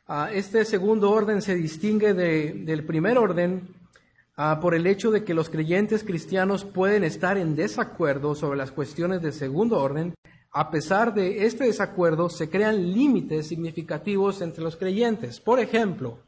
Ah, 0.07 0.29
este 0.31 0.65
segundo 0.65 1.11
orden 1.11 1.41
se 1.41 1.55
distingue 1.55 2.13
del 2.13 2.85
primer 2.85 3.17
orden 3.17 3.69
ah, 4.35 4.59
por 4.61 4.75
el 4.75 4.85
hecho 4.85 5.11
de 5.11 5.23
que 5.23 5.33
los 5.33 5.49
creyentes 5.49 6.03
cristianos 6.03 6.65
pueden 6.65 7.03
estar 7.03 7.37
en 7.37 7.55
desacuerdo 7.55 8.35
sobre 8.35 8.57
las 8.57 8.71
cuestiones 8.71 9.21
de 9.21 9.31
segundo 9.31 9.79
orden. 9.79 10.13
A 10.51 10.69
pesar 10.69 11.13
de 11.13 11.45
este 11.45 11.63
desacuerdo, 11.63 12.29
se 12.29 12.49
crean 12.49 12.93
límites 12.93 13.47
significativos 13.47 14.41
entre 14.41 14.63
los 14.63 14.75
creyentes. 14.75 15.39
Por 15.39 15.59
ejemplo, 15.59 16.19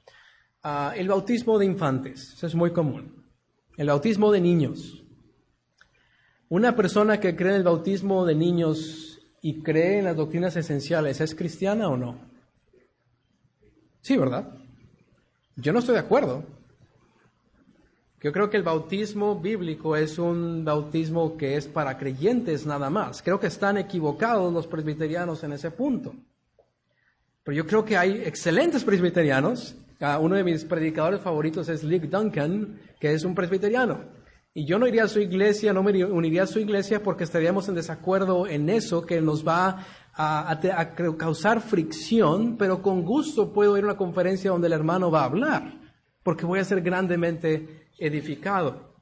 ah, 0.63 0.93
el 0.95 1.10
bautismo 1.10 1.60
de 1.60 1.65
infantes, 1.65 2.34
eso 2.34 2.47
es 2.47 2.56
muy 2.56 2.71
común. 2.71 3.25
El 3.78 3.88
bautismo 3.88 4.32
de 4.32 4.42
niños. 4.42 5.04
Una 6.48 6.76
persona 6.76 7.20
que 7.20 7.36
cree 7.36 7.52
en 7.52 7.58
el 7.58 7.64
bautismo 7.64 8.26
de 8.26 8.36
niños 8.36 9.20
y 9.42 9.62
cree 9.62 10.00
en 10.00 10.06
las 10.06 10.16
doctrinas 10.16 10.56
esenciales, 10.56 11.20
¿es 11.22 11.36
cristiana 11.36 11.90
o 11.90 11.98
no? 11.98 12.20
Sí, 14.02 14.18
¿verdad? 14.18 14.56
Yo 15.56 15.74
no 15.74 15.80
estoy 15.80 15.96
de 15.96 16.02
acuerdo. 16.02 16.44
Yo 18.22 18.32
creo 18.32 18.50
que 18.50 18.58
el 18.58 18.64
bautismo 18.64 19.40
bíblico 19.40 19.96
es 19.96 20.18
un 20.18 20.66
bautismo 20.66 21.38
que 21.38 21.58
es 21.58 21.68
para 21.68 21.98
creyentes 21.98 22.66
nada 22.66 22.90
más. 22.90 23.22
Creo 23.22 23.40
que 23.40 23.48
están 23.48 23.78
equivocados 23.78 24.52
los 24.52 24.66
presbiterianos 24.66 25.44
en 25.44 25.54
ese 25.54 25.70
punto. 25.70 26.16
Pero 27.44 27.56
yo 27.56 27.68
creo 27.68 27.86
que 27.86 27.98
hay 27.98 28.24
excelentes 28.26 28.84
presbiterianos. 28.84 29.76
Uno 30.00 30.36
de 30.36 30.44
mis 30.44 30.66
predicadores 30.66 31.22
favoritos 31.22 31.70
es 31.70 31.84
Lick 31.84 32.10
Duncan, 32.10 32.80
que 33.00 33.14
es 33.14 33.24
un 33.24 33.34
presbiteriano. 33.34 34.02
Y 34.54 34.66
yo 34.66 34.80
no 34.80 34.88
iría 34.88 35.04
a 35.04 35.10
su 35.10 35.20
iglesia, 35.20 35.74
no 35.74 35.84
me 35.84 36.06
uniría 36.06 36.44
a 36.44 36.48
su 36.48 36.60
iglesia 36.60 37.04
porque 37.04 37.26
estaríamos 37.26 37.68
en 37.68 37.76
desacuerdo 37.76 38.48
en 38.48 38.70
eso 38.70 39.06
que 39.06 39.20
nos 39.20 39.46
va 39.46 39.86
a, 40.14 40.96
causar 41.18 41.60
fricción, 41.60 42.56
pero 42.58 42.82
con 42.82 43.04
gusto 43.04 43.52
puedo 43.52 43.78
ir 43.78 43.84
a 43.84 43.88
una 43.88 43.98
conferencia 43.98 44.52
donde 44.52 44.68
el 44.68 44.74
hermano 44.74 45.12
va 45.12 45.22
a 45.22 45.26
hablar, 45.26 45.74
porque 46.24 46.46
voy 46.46 46.60
a 46.60 46.64
ser 46.64 46.82
grandemente 46.82 47.88
edificado. 48.00 48.96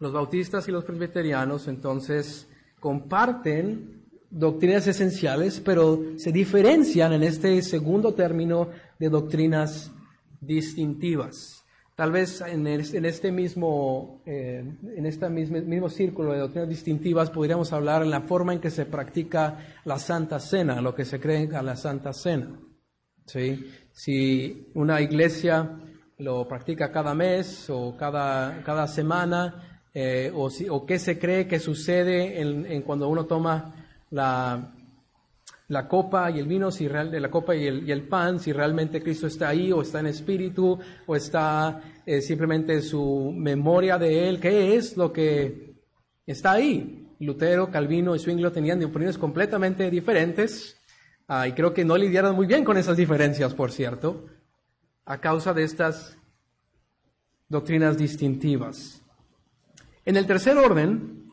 Los 0.00 0.12
bautistas 0.12 0.66
y 0.66 0.72
los 0.72 0.84
presbiterianos 0.84 1.68
entonces 1.68 2.48
comparten 2.80 4.02
doctrinas 4.30 4.88
esenciales, 4.88 5.60
pero 5.60 6.02
se 6.16 6.32
diferencian 6.32 7.12
en 7.12 7.22
este 7.22 7.62
segundo 7.62 8.14
término 8.14 8.68
de 8.98 9.08
doctrinas 9.08 9.92
distintivas. 10.40 11.64
Tal 11.96 12.10
vez 12.10 12.40
en, 12.40 12.66
este 12.66 13.30
mismo, 13.30 14.20
eh, 14.26 14.64
en 14.96 15.06
este 15.06 15.28
mismo, 15.28 15.88
círculo 15.88 16.32
de 16.32 16.40
doctrinas 16.40 16.68
distintivas 16.68 17.30
podríamos 17.30 17.72
hablar 17.72 18.02
en 18.02 18.10
la 18.10 18.22
forma 18.22 18.52
en 18.52 18.60
que 18.60 18.70
se 18.70 18.84
practica 18.84 19.58
la 19.84 20.00
Santa 20.00 20.40
Cena, 20.40 20.80
lo 20.80 20.92
que 20.92 21.04
se 21.04 21.20
cree 21.20 21.48
a 21.54 21.62
la 21.62 21.76
Santa 21.76 22.12
Cena. 22.12 22.58
¿sí? 23.26 23.70
Si 23.92 24.72
una 24.74 25.00
iglesia 25.00 25.78
lo 26.18 26.48
practica 26.48 26.90
cada 26.90 27.14
mes 27.14 27.70
o 27.70 27.96
cada, 27.96 28.64
cada 28.64 28.88
semana, 28.88 29.82
eh, 29.94 30.32
o, 30.34 30.50
si, 30.50 30.68
o 30.68 30.84
qué 30.84 30.98
se 30.98 31.20
cree 31.20 31.46
que 31.46 31.60
sucede 31.60 32.40
en, 32.40 32.66
en 32.66 32.82
cuando 32.82 33.08
uno 33.08 33.26
toma 33.26 33.86
la, 34.10 34.73
la 35.68 35.88
copa 35.88 36.30
y 36.30 36.38
el 36.38 36.46
vino, 36.46 36.70
si 36.70 36.88
real, 36.88 37.10
la 37.10 37.30
copa 37.30 37.54
y 37.54 37.66
el, 37.66 37.88
y 37.88 37.92
el, 37.92 38.06
pan, 38.06 38.38
si 38.38 38.52
realmente 38.52 39.02
Cristo 39.02 39.26
está 39.26 39.48
ahí 39.48 39.72
o 39.72 39.82
está 39.82 40.00
en 40.00 40.06
espíritu 40.06 40.78
o 41.06 41.16
está 41.16 41.80
eh, 42.04 42.20
simplemente 42.20 42.82
su 42.82 43.32
memoria 43.34 43.96
de 43.96 44.28
Él, 44.28 44.40
¿qué 44.40 44.76
es 44.76 44.96
lo 44.96 45.12
que 45.12 45.74
está 46.26 46.52
ahí? 46.52 47.08
Lutero, 47.20 47.70
Calvino 47.70 48.14
y 48.14 48.18
Zwingli 48.18 48.50
tenían 48.50 48.82
opiniones 48.84 49.16
completamente 49.16 49.90
diferentes 49.90 50.76
ah, 51.28 51.48
y 51.48 51.52
creo 51.52 51.72
que 51.72 51.84
no 51.84 51.96
lidiaron 51.96 52.36
muy 52.36 52.46
bien 52.46 52.64
con 52.64 52.76
esas 52.76 52.96
diferencias, 52.96 53.54
por 53.54 53.72
cierto, 53.72 54.26
a 55.06 55.18
causa 55.18 55.54
de 55.54 55.64
estas 55.64 56.18
doctrinas 57.48 57.96
distintivas. 57.96 59.00
En 60.04 60.16
el 60.16 60.26
tercer 60.26 60.58
orden 60.58 61.24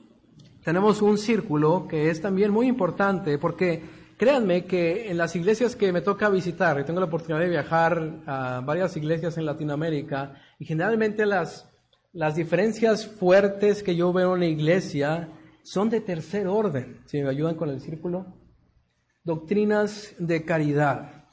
tenemos 0.63 1.01
un 1.01 1.17
círculo 1.17 1.87
que 1.89 2.09
es 2.09 2.21
también 2.21 2.51
muy 2.51 2.67
importante 2.67 3.37
porque 3.37 4.00
Créanme 4.21 4.65
que 4.65 5.09
en 5.09 5.17
las 5.17 5.35
iglesias 5.35 5.75
que 5.75 5.91
me 5.91 6.01
toca 6.01 6.29
visitar, 6.29 6.79
y 6.79 6.83
tengo 6.83 6.99
la 6.99 7.07
oportunidad 7.07 7.39
de 7.39 7.49
viajar 7.49 8.19
a 8.27 8.61
varias 8.63 8.95
iglesias 8.95 9.35
en 9.39 9.47
Latinoamérica, 9.47 10.35
y 10.59 10.65
generalmente 10.65 11.25
las, 11.25 11.67
las 12.13 12.35
diferencias 12.35 13.07
fuertes 13.07 13.81
que 13.81 13.95
yo 13.95 14.13
veo 14.13 14.35
en 14.35 14.41
la 14.41 14.45
iglesia 14.45 15.27
son 15.63 15.89
de 15.89 16.01
tercer 16.01 16.47
orden. 16.47 17.01
Si 17.07 17.19
me 17.19 17.29
ayudan 17.29 17.55
con 17.55 17.71
el 17.71 17.81
círculo. 17.81 18.27
Doctrinas 19.23 20.13
de 20.19 20.45
caridad. 20.45 21.25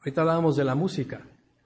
Ahorita 0.00 0.20
hablábamos 0.20 0.54
de 0.54 0.64
la 0.64 0.74
música. 0.74 1.22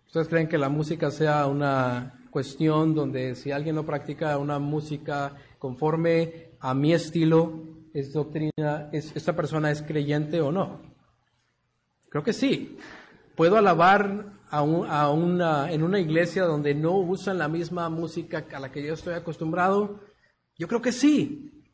¿Ustedes 0.06 0.28
creen 0.28 0.46
que 0.46 0.58
la 0.58 0.68
música 0.68 1.10
sea 1.10 1.48
una 1.48 2.28
cuestión 2.30 2.94
donde 2.94 3.34
si 3.34 3.50
alguien 3.50 3.74
no 3.74 3.84
practica 3.84 4.38
una 4.38 4.60
música 4.60 5.34
conforme 5.58 6.52
a 6.60 6.72
mi 6.72 6.92
estilo, 6.92 7.71
es 7.94 8.12
doctrina, 8.12 8.88
es, 8.92 9.14
esta 9.14 9.34
persona 9.34 9.70
es 9.70 9.82
creyente 9.82 10.40
o 10.40 10.50
no. 10.50 10.80
Creo 12.08 12.22
que 12.22 12.32
sí. 12.32 12.76
¿Puedo 13.36 13.56
alabar 13.56 14.34
a, 14.50 14.62
una, 14.62 15.72
en 15.72 15.82
una 15.82 15.98
iglesia 15.98 16.44
donde 16.44 16.74
no 16.74 16.98
usan 16.98 17.38
la 17.38 17.48
misma 17.48 17.88
música 17.88 18.44
a 18.52 18.60
la 18.60 18.70
que 18.70 18.84
yo 18.86 18.94
estoy 18.94 19.14
acostumbrado? 19.14 20.00
Yo 20.58 20.68
creo 20.68 20.82
que 20.82 20.92
sí. 20.92 21.64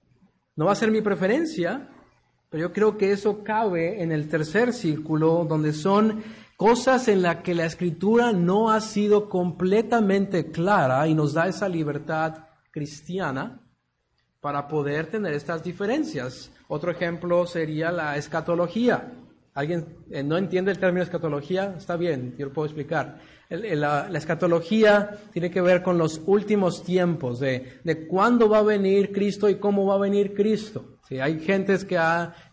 No 0.55 0.67
va 0.67 0.73
a 0.73 0.77
ser 0.77 0.91
mi 0.91 1.03
preferencia, 1.03 1.89
pero 2.51 2.69
yo 2.69 2.73
creo 2.73 2.97
que 2.97 3.13
eso 3.13 3.43
cabe 3.43 4.03
en 4.03 4.13
el 4.13 4.29
tercer 4.29 4.73
círculo, 4.73 5.45
donde 5.49 5.73
son 5.73 6.23
cosas 6.57 7.09
en 7.09 7.23
las 7.23 7.43
que 7.43 7.55
la 7.55 7.67
escritura 7.67 8.33
no 8.33 8.71
ha 8.71 8.81
sido 8.81 9.29
completamente 9.29 10.51
clara 10.51 11.07
y 11.07 11.15
nos 11.15 11.35
da 11.35 11.47
esa 11.47 11.69
libertad 11.69 12.35
cristiana 12.73 13.68
para 14.41 14.69
poder 14.69 15.07
tener 15.07 15.33
estas 15.35 15.63
diferencias. 15.63 16.53
Otro 16.69 16.91
ejemplo 16.91 17.47
sería 17.47 17.91
la 17.91 18.17
escatología. 18.17 19.13
¿Alguien 19.55 19.97
eh, 20.11 20.23
no 20.23 20.37
entiende 20.37 20.71
el 20.71 20.79
término 20.79 21.03
escatología? 21.03 21.75
Está 21.77 21.97
bien, 21.97 22.37
yo 22.39 22.47
lo 22.47 22.53
puedo 22.53 22.67
explicar. 22.67 23.19
la, 23.49 24.09
escatología 24.15 25.19
tiene 25.33 25.51
que 25.51 25.61
ver 25.61 25.83
con 25.83 25.99
los 25.99 26.21
últimos 26.27 26.85
tiempos, 26.85 27.41
de, 27.41 27.81
de 27.83 28.07
cuándo 28.07 28.49
va 28.49 28.59
a 28.59 28.63
venir 28.63 29.11
Cristo 29.11 29.49
y 29.49 29.57
cómo 29.57 29.87
va 29.87 29.95
a 29.95 29.99
venir 29.99 30.35
Cristo. 30.35 30.99
Sí, 31.09 31.19
hay 31.19 31.41
gentes 31.41 31.85
que, 31.85 31.99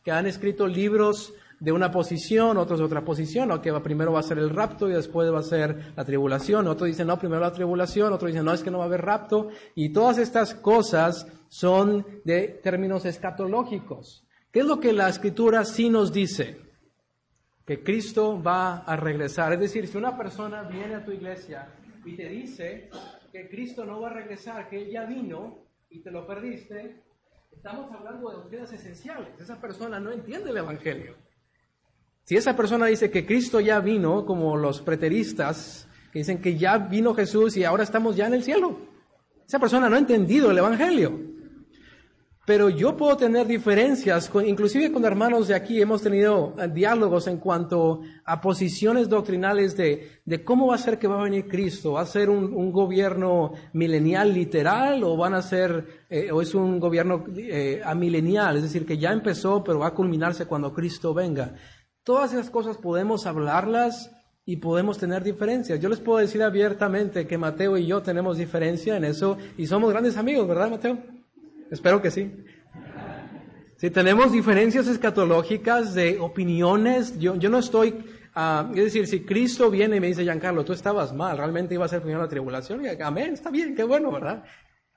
que 0.04 0.12
han 0.12 0.26
escrito 0.26 0.66
libros 0.66 1.34
de 1.66 1.72
una 1.72 1.90
posición, 1.90 2.58
otros 2.60 2.78
de 2.78 2.86
otra 2.86 3.04
posición, 3.04 3.50
o 3.50 3.60
que 3.60 3.74
primero 3.80 4.14
va 4.14 4.20
a 4.20 4.24
ser 4.24 4.38
el 4.38 4.52
rapto 4.52 4.88
y 4.88 4.94
después 4.94 5.34
va 5.34 5.40
a 5.40 5.42
ser 5.42 5.94
la 5.96 6.06
tribulación. 6.06 6.68
Otros 6.68 6.90
dicen, 6.90 7.08
no, 7.08 7.18
primero 7.18 7.42
la 7.42 7.52
tribulación, 7.52 8.14
otros 8.14 8.30
dicen, 8.30 8.46
no, 8.46 8.54
es 8.54 8.62
que 8.62 8.70
no 8.70 8.78
va 8.78 8.84
a 8.84 8.88
haber 8.88 9.02
rapto. 9.02 9.50
Y 9.74 9.92
todas 9.92 10.20
estas 10.20 10.54
cosas 10.54 11.26
son 11.50 12.06
de 12.24 12.60
términos 12.62 13.04
escatológicos. 13.06 14.28
¿Qué 14.52 14.60
es 14.60 14.66
lo 14.68 14.80
que 14.80 14.94
la 14.94 15.10
escritura 15.10 15.66
sí 15.66 15.90
nos 15.90 16.14
dice? 16.14 16.60
Que 17.66 17.82
Cristo 17.82 18.40
va 18.40 18.84
a 18.84 18.96
regresar. 18.96 19.52
Es 19.54 19.60
decir, 19.60 19.88
si 19.88 19.98
una 19.98 20.16
persona 20.16 20.62
viene 20.70 20.94
a 20.94 21.04
tu 21.04 21.14
iglesia 21.14 21.68
y 22.06 22.16
te 22.16 22.30
dice 22.30 22.92
que 23.32 23.50
Cristo 23.50 23.86
no 23.86 24.02
va 24.02 24.12
a 24.12 24.14
regresar, 24.14 24.70
que 24.70 24.84
Él 24.84 24.92
ya 24.92 25.06
vino 25.06 25.66
y 25.90 26.04
te 26.04 26.12
lo 26.12 26.28
perdiste, 26.28 27.02
estamos 27.52 27.92
hablando 27.92 28.30
de 28.30 28.36
doctrinas 28.36 28.72
esenciales. 28.72 29.30
Esa 29.42 29.60
persona 29.60 30.00
no 30.00 30.12
entiende 30.12 30.52
el 30.52 30.58
Evangelio. 30.58 31.25
Si 32.26 32.36
esa 32.36 32.56
persona 32.56 32.88
dice 32.88 33.12
que 33.12 33.24
Cristo 33.24 33.60
ya 33.60 33.80
vino, 33.80 34.26
como 34.26 34.58
los 34.58 34.82
preteristas, 34.82 35.88
que 36.12 36.20
dicen 36.20 36.42
que 36.42 36.58
ya 36.58 36.80
vino 36.80 37.14
Jesús 37.14 37.56
y 37.56 37.64
ahora 37.64 37.84
estamos 37.84 38.16
ya 38.16 38.26
en 38.26 38.34
el 38.34 38.44
cielo, 38.44 38.80
esa 39.48 39.60
persona 39.60 39.90
no 39.90 39.96
ha 39.96 40.00
entendido 40.00 40.50
el 40.50 40.58
Evangelio. 40.58 41.36
Pero 42.46 42.70
yo 42.70 42.96
puedo 42.96 43.18
tener 43.18 43.48
diferencias, 43.48 44.30
con, 44.30 44.48
inclusive 44.48 44.92
con 44.92 45.04
hermanos 45.04 45.48
de 45.48 45.56
aquí 45.56 45.82
hemos 45.82 46.04
tenido 46.04 46.56
eh, 46.60 46.68
diálogos 46.68 47.26
en 47.28 47.38
cuanto 47.38 48.02
a 48.24 48.40
posiciones 48.40 49.10
doctrinales 49.10 49.76
de, 49.76 50.22
cómo 50.44 50.68
va 50.68 50.76
a 50.76 50.80
ser 50.80 51.00
que 51.00 51.08
va 51.08 51.20
a 51.20 51.24
venir 51.24 51.48
Cristo. 51.48 51.94
¿Va 51.94 52.02
a 52.02 52.06
ser 52.06 52.30
un, 52.30 52.54
un 52.54 52.72
gobierno 52.72 53.54
milenial 53.74 54.32
literal 54.32 55.04
o 55.04 55.18
van 55.18 55.34
a 55.34 55.42
ser, 55.42 56.06
eh, 56.10 56.32
o 56.32 56.42
es 56.42 56.54
un 56.54 56.80
gobierno 56.80 57.24
eh, 57.36 57.82
amilenial? 57.84 58.58
Es 58.58 58.64
decir, 58.64 58.86
que 58.86 58.98
ya 59.00 59.12
empezó 59.12 59.64
pero 59.64 59.80
va 59.80 59.88
a 59.88 59.94
culminarse 59.96 60.46
cuando 60.46 60.72
Cristo 60.72 61.16
venga. 61.16 61.56
Todas 62.06 62.34
esas 62.34 62.52
cosas 62.52 62.78
podemos 62.78 63.26
hablarlas 63.26 64.12
y 64.46 64.58
podemos 64.58 65.00
tener 65.00 65.24
diferencias. 65.24 65.80
Yo 65.80 65.90
les 65.90 66.00
puedo 66.00 66.20
decir 66.20 66.44
abiertamente 66.44 67.26
que 67.26 67.36
Mateo 67.40 67.78
y 67.78 67.88
yo 67.88 68.04
tenemos 68.04 68.38
diferencia 68.38 68.96
en 68.96 69.06
eso 69.06 69.40
y 69.58 69.66
somos 69.66 69.90
grandes 69.90 70.16
amigos, 70.16 70.48
¿verdad 70.48 70.70
Mateo? 70.70 71.00
Espero 71.72 72.04
que 72.04 72.12
sí. 72.12 72.32
Si 73.78 73.90
tenemos 73.90 74.32
diferencias 74.32 74.86
escatológicas 74.86 75.96
de 75.96 76.20
opiniones, 76.20 77.18
yo, 77.18 77.38
yo 77.38 77.50
no 77.50 77.58
estoy, 77.58 77.96
uh, 78.36 78.70
es 78.76 78.84
decir, 78.84 79.08
si 79.08 79.22
Cristo 79.22 79.72
viene 79.72 79.96
y 79.96 80.00
me 80.00 80.08
dice, 80.08 80.22
Giancarlo, 80.22 80.64
tú 80.64 80.74
estabas 80.74 81.12
mal, 81.12 81.36
realmente 81.36 81.74
iba 81.74 81.86
a 81.86 81.90
ser 81.90 82.02
primero 82.02 82.22
la 82.22 82.30
tribulación, 82.30 82.86
y, 82.86 83.02
amén, 83.02 83.34
está 83.34 83.50
bien, 83.50 83.74
qué 83.74 83.84
bueno, 83.84 84.12
¿verdad? 84.12 84.44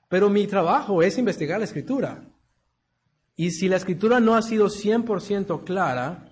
Pero 0.09 0.29
mi 0.29 0.45
trabajo 0.45 1.01
es 1.01 1.17
investigar 1.17 1.57
la 1.57 1.65
escritura. 1.65 2.23
Y 3.35 3.49
si 3.49 3.67
la 3.67 3.77
escritura 3.77 4.19
no 4.19 4.35
ha 4.35 4.43
sido 4.43 4.67
100% 4.67 5.63
clara 5.63 6.28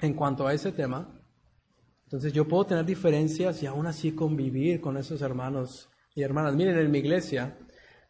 en 0.00 0.14
cuanto 0.14 0.46
a 0.46 0.54
ese 0.54 0.72
tema, 0.72 1.20
entonces 2.04 2.32
yo 2.32 2.48
puedo 2.48 2.66
tener 2.66 2.84
diferencias 2.84 3.62
y 3.62 3.66
aún 3.66 3.86
así 3.86 4.12
convivir 4.12 4.80
con 4.80 4.96
esos 4.96 5.22
hermanos 5.22 5.88
y 6.14 6.22
hermanas. 6.22 6.56
Miren, 6.56 6.76
en 6.76 6.90
mi 6.90 6.98
iglesia, 6.98 7.56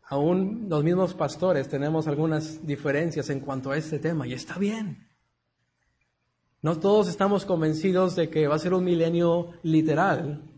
aún 0.08 0.68
los 0.70 0.82
mismos 0.82 1.12
pastores 1.12 1.68
tenemos 1.68 2.08
algunas 2.08 2.66
diferencias 2.66 3.28
en 3.28 3.40
cuanto 3.40 3.70
a 3.70 3.76
este 3.76 3.98
tema 3.98 4.26
y 4.26 4.32
está 4.32 4.58
bien. 4.58 5.06
No 6.62 6.78
todos 6.78 7.08
estamos 7.08 7.44
convencidos 7.44 8.16
de 8.16 8.30
que 8.30 8.46
va 8.46 8.54
a 8.54 8.58
ser 8.58 8.72
un 8.72 8.84
milenio 8.84 9.50
literal, 9.62 10.50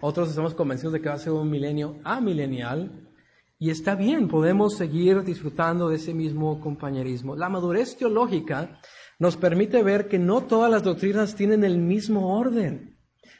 otros 0.00 0.28
estamos 0.28 0.54
convencidos 0.54 0.92
de 0.92 1.00
que 1.00 1.08
va 1.08 1.14
a 1.14 1.18
ser 1.18 1.32
un 1.32 1.50
milenio 1.50 1.98
amilenial 2.04 3.08
y 3.58 3.70
está 3.70 3.94
bien, 3.94 4.28
podemos 4.28 4.76
seguir 4.76 5.22
disfrutando 5.22 5.88
de 5.88 5.96
ese 5.96 6.12
mismo 6.12 6.60
compañerismo. 6.60 7.34
La 7.34 7.48
madurez 7.48 7.96
teológica 7.96 8.80
nos 9.18 9.36
permite 9.36 9.82
ver 9.82 10.08
que 10.08 10.18
no 10.18 10.42
todas 10.42 10.70
las 10.70 10.82
doctrinas 10.82 11.34
tienen 11.34 11.64
el 11.64 11.78
mismo 11.78 12.36
orden. 12.38 12.96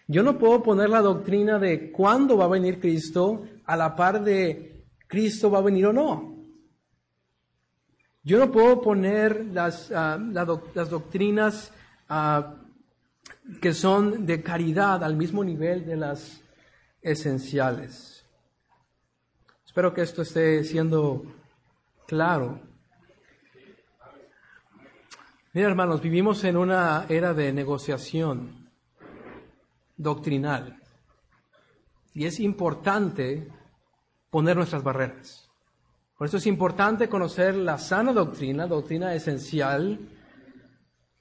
Yo 0.06 0.22
no 0.22 0.38
puedo 0.38 0.62
poner 0.62 0.90
la 0.90 1.00
doctrina 1.00 1.58
de 1.58 1.90
cuándo 1.90 2.36
va 2.36 2.44
a 2.44 2.48
venir 2.48 2.80
Cristo 2.80 3.44
a 3.64 3.76
la 3.76 3.96
par 3.96 4.22
de 4.22 4.84
Cristo 5.06 5.50
va 5.50 5.58
a 5.58 5.62
venir 5.62 5.86
o 5.86 5.92
no. 5.92 6.34
Yo 8.22 8.38
no 8.38 8.50
puedo 8.50 8.80
poner 8.80 9.46
las, 9.46 9.90
ah, 9.92 10.18
las 10.18 10.90
doctrinas 10.90 11.72
ah, 12.08 12.56
que 13.60 13.74
son 13.74 14.24
de 14.24 14.42
caridad 14.42 15.04
al 15.04 15.16
mismo 15.16 15.44
nivel 15.44 15.84
de 15.84 15.96
las 15.96 16.40
esenciales. 17.02 18.24
Espero 19.66 19.92
que 19.92 20.02
esto 20.02 20.22
esté 20.22 20.64
siendo 20.64 21.24
claro. 22.06 22.60
Mira, 25.54 25.68
hermanos, 25.68 26.02
vivimos 26.02 26.42
en 26.42 26.56
una 26.56 27.06
era 27.08 27.32
de 27.32 27.52
negociación 27.52 28.72
doctrinal. 29.96 30.80
Y 32.12 32.24
es 32.24 32.40
importante 32.40 33.46
poner 34.30 34.56
nuestras 34.56 34.82
barreras. 34.82 35.48
Por 36.18 36.26
eso 36.26 36.38
es 36.38 36.48
importante 36.48 37.08
conocer 37.08 37.54
la 37.54 37.78
sana 37.78 38.12
doctrina, 38.12 38.66
doctrina 38.66 39.14
esencial. 39.14 40.00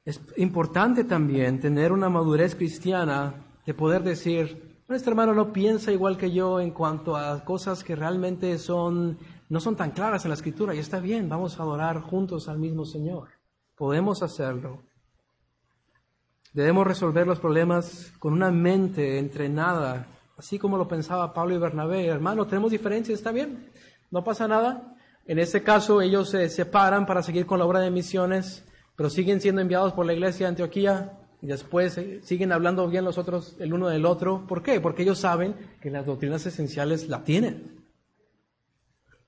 Es 0.04 0.20
importante 0.38 1.04
también 1.04 1.60
tener 1.60 1.92
una 1.92 2.10
madurez 2.10 2.56
cristiana 2.56 3.36
de 3.68 3.74
poder 3.76 4.02
decir, 4.02 4.80
este 4.90 5.12
hermano 5.12 5.36
no 5.36 5.54
piensa 5.54 5.92
igual 5.92 6.18
que 6.18 6.32
yo 6.32 6.60
en 6.60 6.72
cuanto 6.72 7.16
a 7.16 7.46
cosas 7.46 7.84
que 7.84 7.96
realmente 7.96 8.58
son, 8.58 9.16
no 9.50 9.60
son 9.60 9.76
tan 9.76 9.92
claras 9.92 10.26
en 10.26 10.30
la 10.30 10.36
escritura 10.36 10.74
y 10.74 10.80
está 10.80 11.00
bien, 11.00 11.30
vamos 11.30 11.60
a 11.60 11.62
adorar 11.62 12.02
juntos 12.02 12.50
al 12.50 12.58
mismo 12.58 12.84
Señor. 12.84 13.43
Podemos 13.76 14.24
hacerlo. 14.24 14.84
Debemos 16.54 16.86
resolver 16.86 17.26
los 17.26 17.40
problemas 17.40 18.14
con 18.20 18.34
una 18.34 18.52
mente 18.52 19.18
entrenada 19.18 20.08
así 20.38 20.60
como 20.60 20.78
lo 20.78 20.88
pensaba 20.88 21.34
Pablo 21.34 21.56
y 21.56 21.58
Bernabé. 21.58 22.08
Hermano, 22.08 22.46
tenemos 22.48 22.72
diferencias, 22.72 23.20
está 23.20 23.32
bien, 23.32 23.70
no 24.12 24.24
pasa 24.24 24.48
nada. 24.48 24.96
En 25.26 25.40
este 25.40 25.64
caso 25.64 26.02
ellos 26.02 26.30
se 26.30 26.50
separan 26.50 27.06
para 27.06 27.24
seguir 27.24 27.46
con 27.46 27.60
la 27.60 27.66
obra 27.66 27.80
de 27.80 27.92
misiones, 27.92 28.66
pero 28.96 29.10
siguen 29.10 29.40
siendo 29.40 29.62
enviados 29.62 29.94
por 29.94 30.06
la 30.06 30.14
iglesia 30.14 30.46
de 30.46 30.50
Antioquía 30.50 31.20
y 31.42 31.48
después 31.48 31.98
eh, 31.98 32.22
siguen 32.24 32.52
hablando 32.52 32.88
bien 32.90 33.06
los 33.06 33.18
otros 33.18 33.56
el 33.60 33.74
uno 33.74 33.88
del 33.88 34.06
otro. 34.06 34.46
¿Por 34.48 34.64
qué? 34.64 34.82
Porque 34.82 35.04
ellos 35.04 35.20
saben 35.20 35.56
que 35.82 35.90
las 35.90 36.06
doctrinas 36.06 36.46
esenciales 36.46 37.08
la 37.08 37.24
tienen. 37.24 37.86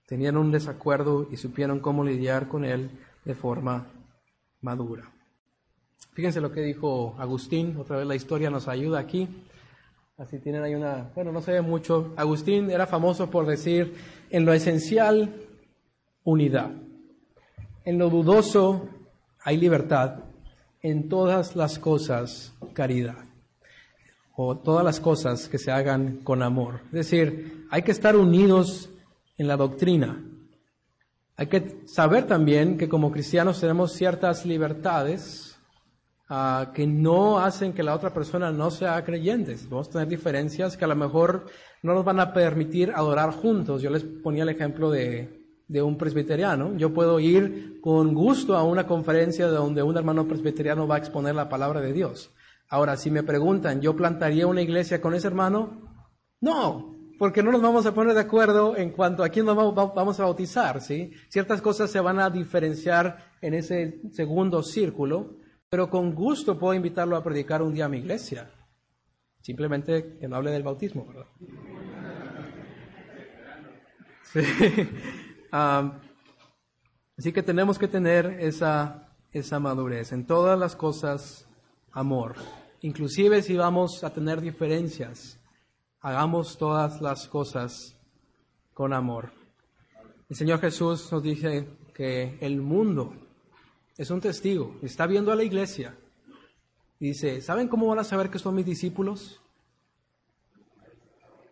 Tenían 0.06 0.38
un 0.38 0.52
desacuerdo 0.52 1.28
y 1.32 1.38
supieron 1.38 1.80
cómo 1.80 2.04
lidiar 2.04 2.48
con 2.48 2.66
él 2.66 2.92
de 3.24 3.36
forma 3.36 3.88
madura. 4.66 5.10
Fíjense 6.14 6.42
lo 6.42 6.52
que 6.52 6.62
dijo 6.62 7.16
Agustín, 7.20 7.78
otra 7.78 7.98
vez 7.98 8.08
la 8.08 8.16
historia 8.16 8.50
nos 8.50 8.68
ayuda 8.68 9.00
aquí. 9.00 9.28
Así 10.18 10.40
tienen 10.40 10.64
ahí 10.64 10.74
una, 10.74 11.12
bueno, 11.14 11.32
no 11.32 11.42
se 11.42 11.52
ve 11.52 11.62
mucho. 11.62 12.14
Agustín 12.16 12.72
era 12.72 12.88
famoso 12.88 13.30
por 13.30 13.46
decir, 13.46 13.94
en 14.30 14.46
lo 14.46 14.54
esencial, 14.54 15.34
unidad. 16.24 16.72
En 17.84 17.98
lo 17.98 18.10
dudoso 18.10 18.90
hay 19.44 19.58
libertad. 19.58 20.24
En 20.82 21.10
todas 21.10 21.56
las 21.56 21.80
cosas, 21.80 22.54
caridad. 22.74 23.26
O 24.36 24.58
todas 24.58 24.84
las 24.84 25.00
cosas 25.00 25.48
que 25.48 25.58
se 25.58 25.72
hagan 25.72 26.18
con 26.24 26.42
amor. 26.44 26.82
Es 26.88 27.10
decir, 27.10 27.68
hay 27.70 27.84
que 27.84 27.92
estar 27.92 28.16
unidos 28.16 28.90
en 29.38 29.48
la 29.48 29.58
doctrina. 29.58 30.24
Hay 31.38 31.48
que 31.48 31.82
saber 31.86 32.28
también 32.28 32.78
que 32.78 32.88
como 32.88 33.12
cristianos 33.12 33.60
tenemos 33.60 33.94
ciertas 33.94 34.46
libertades 34.46 35.56
Ah, 36.28 36.72
que 36.74 36.88
no 36.88 37.38
hacen 37.38 37.72
que 37.72 37.84
la 37.84 37.94
otra 37.94 38.12
persona 38.12 38.52
no 38.52 38.72
sea 38.72 39.04
creyente. 39.04 39.56
Vamos 39.70 39.90
a 39.90 39.92
tener 39.92 40.08
diferencias 40.08 40.76
que 40.76 40.84
a 40.86 40.88
lo 40.88 40.96
mejor 40.96 41.46
no 41.84 41.94
nos 41.94 42.04
van 42.04 42.20
a 42.20 42.34
permitir 42.34 42.92
adorar 42.96 43.32
juntos. 43.32 43.84
Yo 43.84 43.92
les 43.92 44.04
ponía 44.04 44.42
el 44.42 44.50
ejemplo 44.50 44.90
de, 44.90 45.46
de 45.68 45.82
un 45.84 46.00
presbiteriano. 46.00 46.76
Yo 46.78 46.92
puedo 46.92 47.20
ir 47.20 47.80
con 47.80 48.16
gusto 48.16 48.56
a 48.56 48.64
una 48.64 48.88
conferencia 48.88 49.48
donde 49.48 49.84
un 49.84 49.96
hermano 49.96 50.28
presbiteriano 50.28 50.88
va 50.88 50.96
a 50.96 50.98
exponer 50.98 51.36
la 51.36 51.48
palabra 51.48 51.80
de 51.80 51.94
Dios. 51.94 52.32
Ahora, 52.70 52.98
si 52.98 53.12
me 53.12 53.22
preguntan, 53.22 53.80
¿yo 53.82 53.96
plantaría 53.96 54.48
una 54.48 54.64
iglesia 54.64 55.00
con 55.00 55.14
ese 55.14 55.28
hermano? 55.28 55.92
No, 56.42 56.95
porque 57.18 57.42
no 57.42 57.52
nos 57.52 57.62
vamos 57.62 57.86
a 57.86 57.94
poner 57.94 58.14
de 58.14 58.22
acuerdo 58.22 58.76
en 58.76 58.92
cuanto 58.92 59.24
a 59.24 59.30
quién 59.30 59.46
vamos 59.46 60.20
a 60.20 60.24
bautizar, 60.24 60.82
¿sí? 60.82 61.12
Ciertas 61.30 61.62
cosas 61.62 61.90
se 61.90 62.00
van 62.00 62.20
a 62.20 62.30
diferenciar 62.30 63.32
en 63.42 63.54
ese 63.54 64.02
segundo 64.12 64.62
círculo, 64.64 65.38
pero 65.70 65.90
con 65.90 66.14
gusto 66.14 66.58
puedo 66.58 66.74
invitarlo 66.74 67.16
a 67.16 67.24
predicar 67.24 67.62
un 67.62 67.74
día 67.74 67.86
a 67.86 67.90
mi 67.90 68.00
iglesia. 68.00 68.50
Simplemente 69.42 70.18
que 70.20 70.28
no 70.28 70.36
hable 70.36 70.52
del 70.52 70.64
bautismo, 70.64 71.06
¿verdad? 71.06 71.28
así 77.18 77.32
que 77.32 77.44
tenemos 77.44 77.80
que 77.80 77.88
tener 77.88 78.38
esa, 78.40 79.16
esa 79.32 79.60
madurez. 79.60 80.12
En 80.12 80.26
todas 80.26 80.60
las 80.60 80.76
cosas, 80.76 81.48
amor. 81.92 82.36
Inclusive 82.82 83.42
si 83.42 83.56
vamos 83.56 84.04
a 84.04 84.12
tener 84.12 84.42
diferencias, 84.42 85.40
hagamos 86.06 86.60
todas 86.60 87.02
las 87.02 87.28
cosas 87.28 87.98
con 88.76 88.94
amor. 88.94 89.32
El 90.30 90.36
Señor 90.36 90.60
Jesús 90.60 91.12
nos 91.12 91.24
dice 91.24 91.68
que 91.96 92.38
el 92.42 92.62
mundo 92.62 93.16
es 93.98 94.12
un 94.12 94.22
testigo, 94.22 94.78
está 94.84 95.08
viendo 95.08 95.32
a 95.32 95.36
la 95.36 95.44
iglesia. 95.44 95.98
dice, 97.00 97.42
¿saben 97.42 97.68
cómo 97.68 97.88
van 97.88 97.98
a 97.98 98.04
saber 98.04 98.30
que 98.30 98.38
son 98.38 98.54
mis 98.54 98.68
discípulos? 98.68 99.42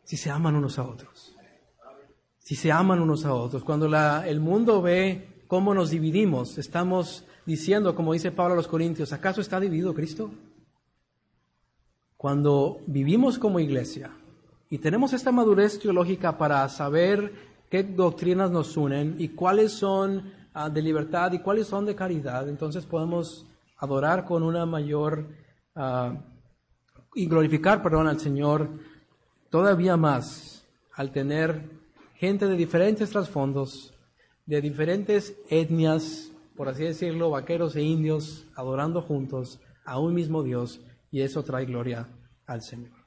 Si 0.04 0.18
se 0.18 0.30
aman 0.30 0.56
unos 0.56 0.78
a 0.78 0.84
otros. 0.84 1.36
Si 2.38 2.54
se 2.56 2.72
aman 2.72 3.00
unos 3.00 3.26
a 3.26 3.34
otros. 3.34 3.64
Cuando 3.64 3.88
la, 3.88 4.28
el 4.28 4.40
mundo 4.40 4.84
ve 4.84 5.46
cómo 5.48 5.74
nos 5.74 5.90
dividimos, 5.90 6.60
estamos 6.60 7.26
diciendo, 7.48 7.96
como 7.96 8.14
dice 8.14 8.32
Pablo 8.32 8.54
a 8.54 8.58
los 8.58 8.68
Corintios, 8.68 9.14
¿acaso 9.14 9.42
está 9.42 9.60
dividido 9.60 9.96
Cristo? 9.96 10.30
Cuando 12.18 12.82
vivimos 12.86 13.40
como 13.40 13.60
iglesia 13.60 14.12
y 14.74 14.80
tenemos 14.80 15.14
esta 15.14 15.32
madurez 15.32 15.80
teológica 15.80 16.38
para 16.38 16.68
saber 16.70 17.34
qué 17.70 17.84
doctrinas 17.84 18.52
nos 18.52 18.76
unen 18.78 19.16
y 19.20 19.30
cuáles 19.30 19.72
son 19.74 20.44
Ah, 20.56 20.70
de 20.70 20.84
libertad 20.84 21.32
y 21.32 21.40
cuáles 21.40 21.66
son 21.66 21.84
de 21.84 21.96
caridad, 21.96 22.48
entonces 22.48 22.86
podemos 22.86 23.48
adorar 23.78 24.24
con 24.24 24.44
una 24.44 24.68
mayor 24.68 25.26
uh, 25.76 26.16
y 27.16 27.26
glorificar, 27.26 27.82
perdón, 27.82 28.08
al 28.08 28.20
Señor 28.20 28.70
todavía 29.50 29.98
más 29.98 30.64
al 30.94 31.12
tener 31.12 31.72
gente 32.14 32.46
de 32.46 32.56
diferentes 32.56 33.10
trasfondos, 33.10 33.96
de 34.46 34.62
diferentes 34.62 35.36
etnias, 35.50 36.32
por 36.56 36.70
así 36.70 36.84
decirlo, 36.84 37.32
vaqueros 37.32 37.76
e 37.76 37.82
indios, 37.82 38.46
adorando 38.54 39.02
juntos 39.02 39.60
a 39.86 39.98
un 39.98 40.14
mismo 40.14 40.44
Dios, 40.44 40.82
y 41.10 41.22
eso 41.22 41.44
trae 41.44 41.66
gloria 41.66 42.08
al 42.46 42.62
Señor. 42.62 43.03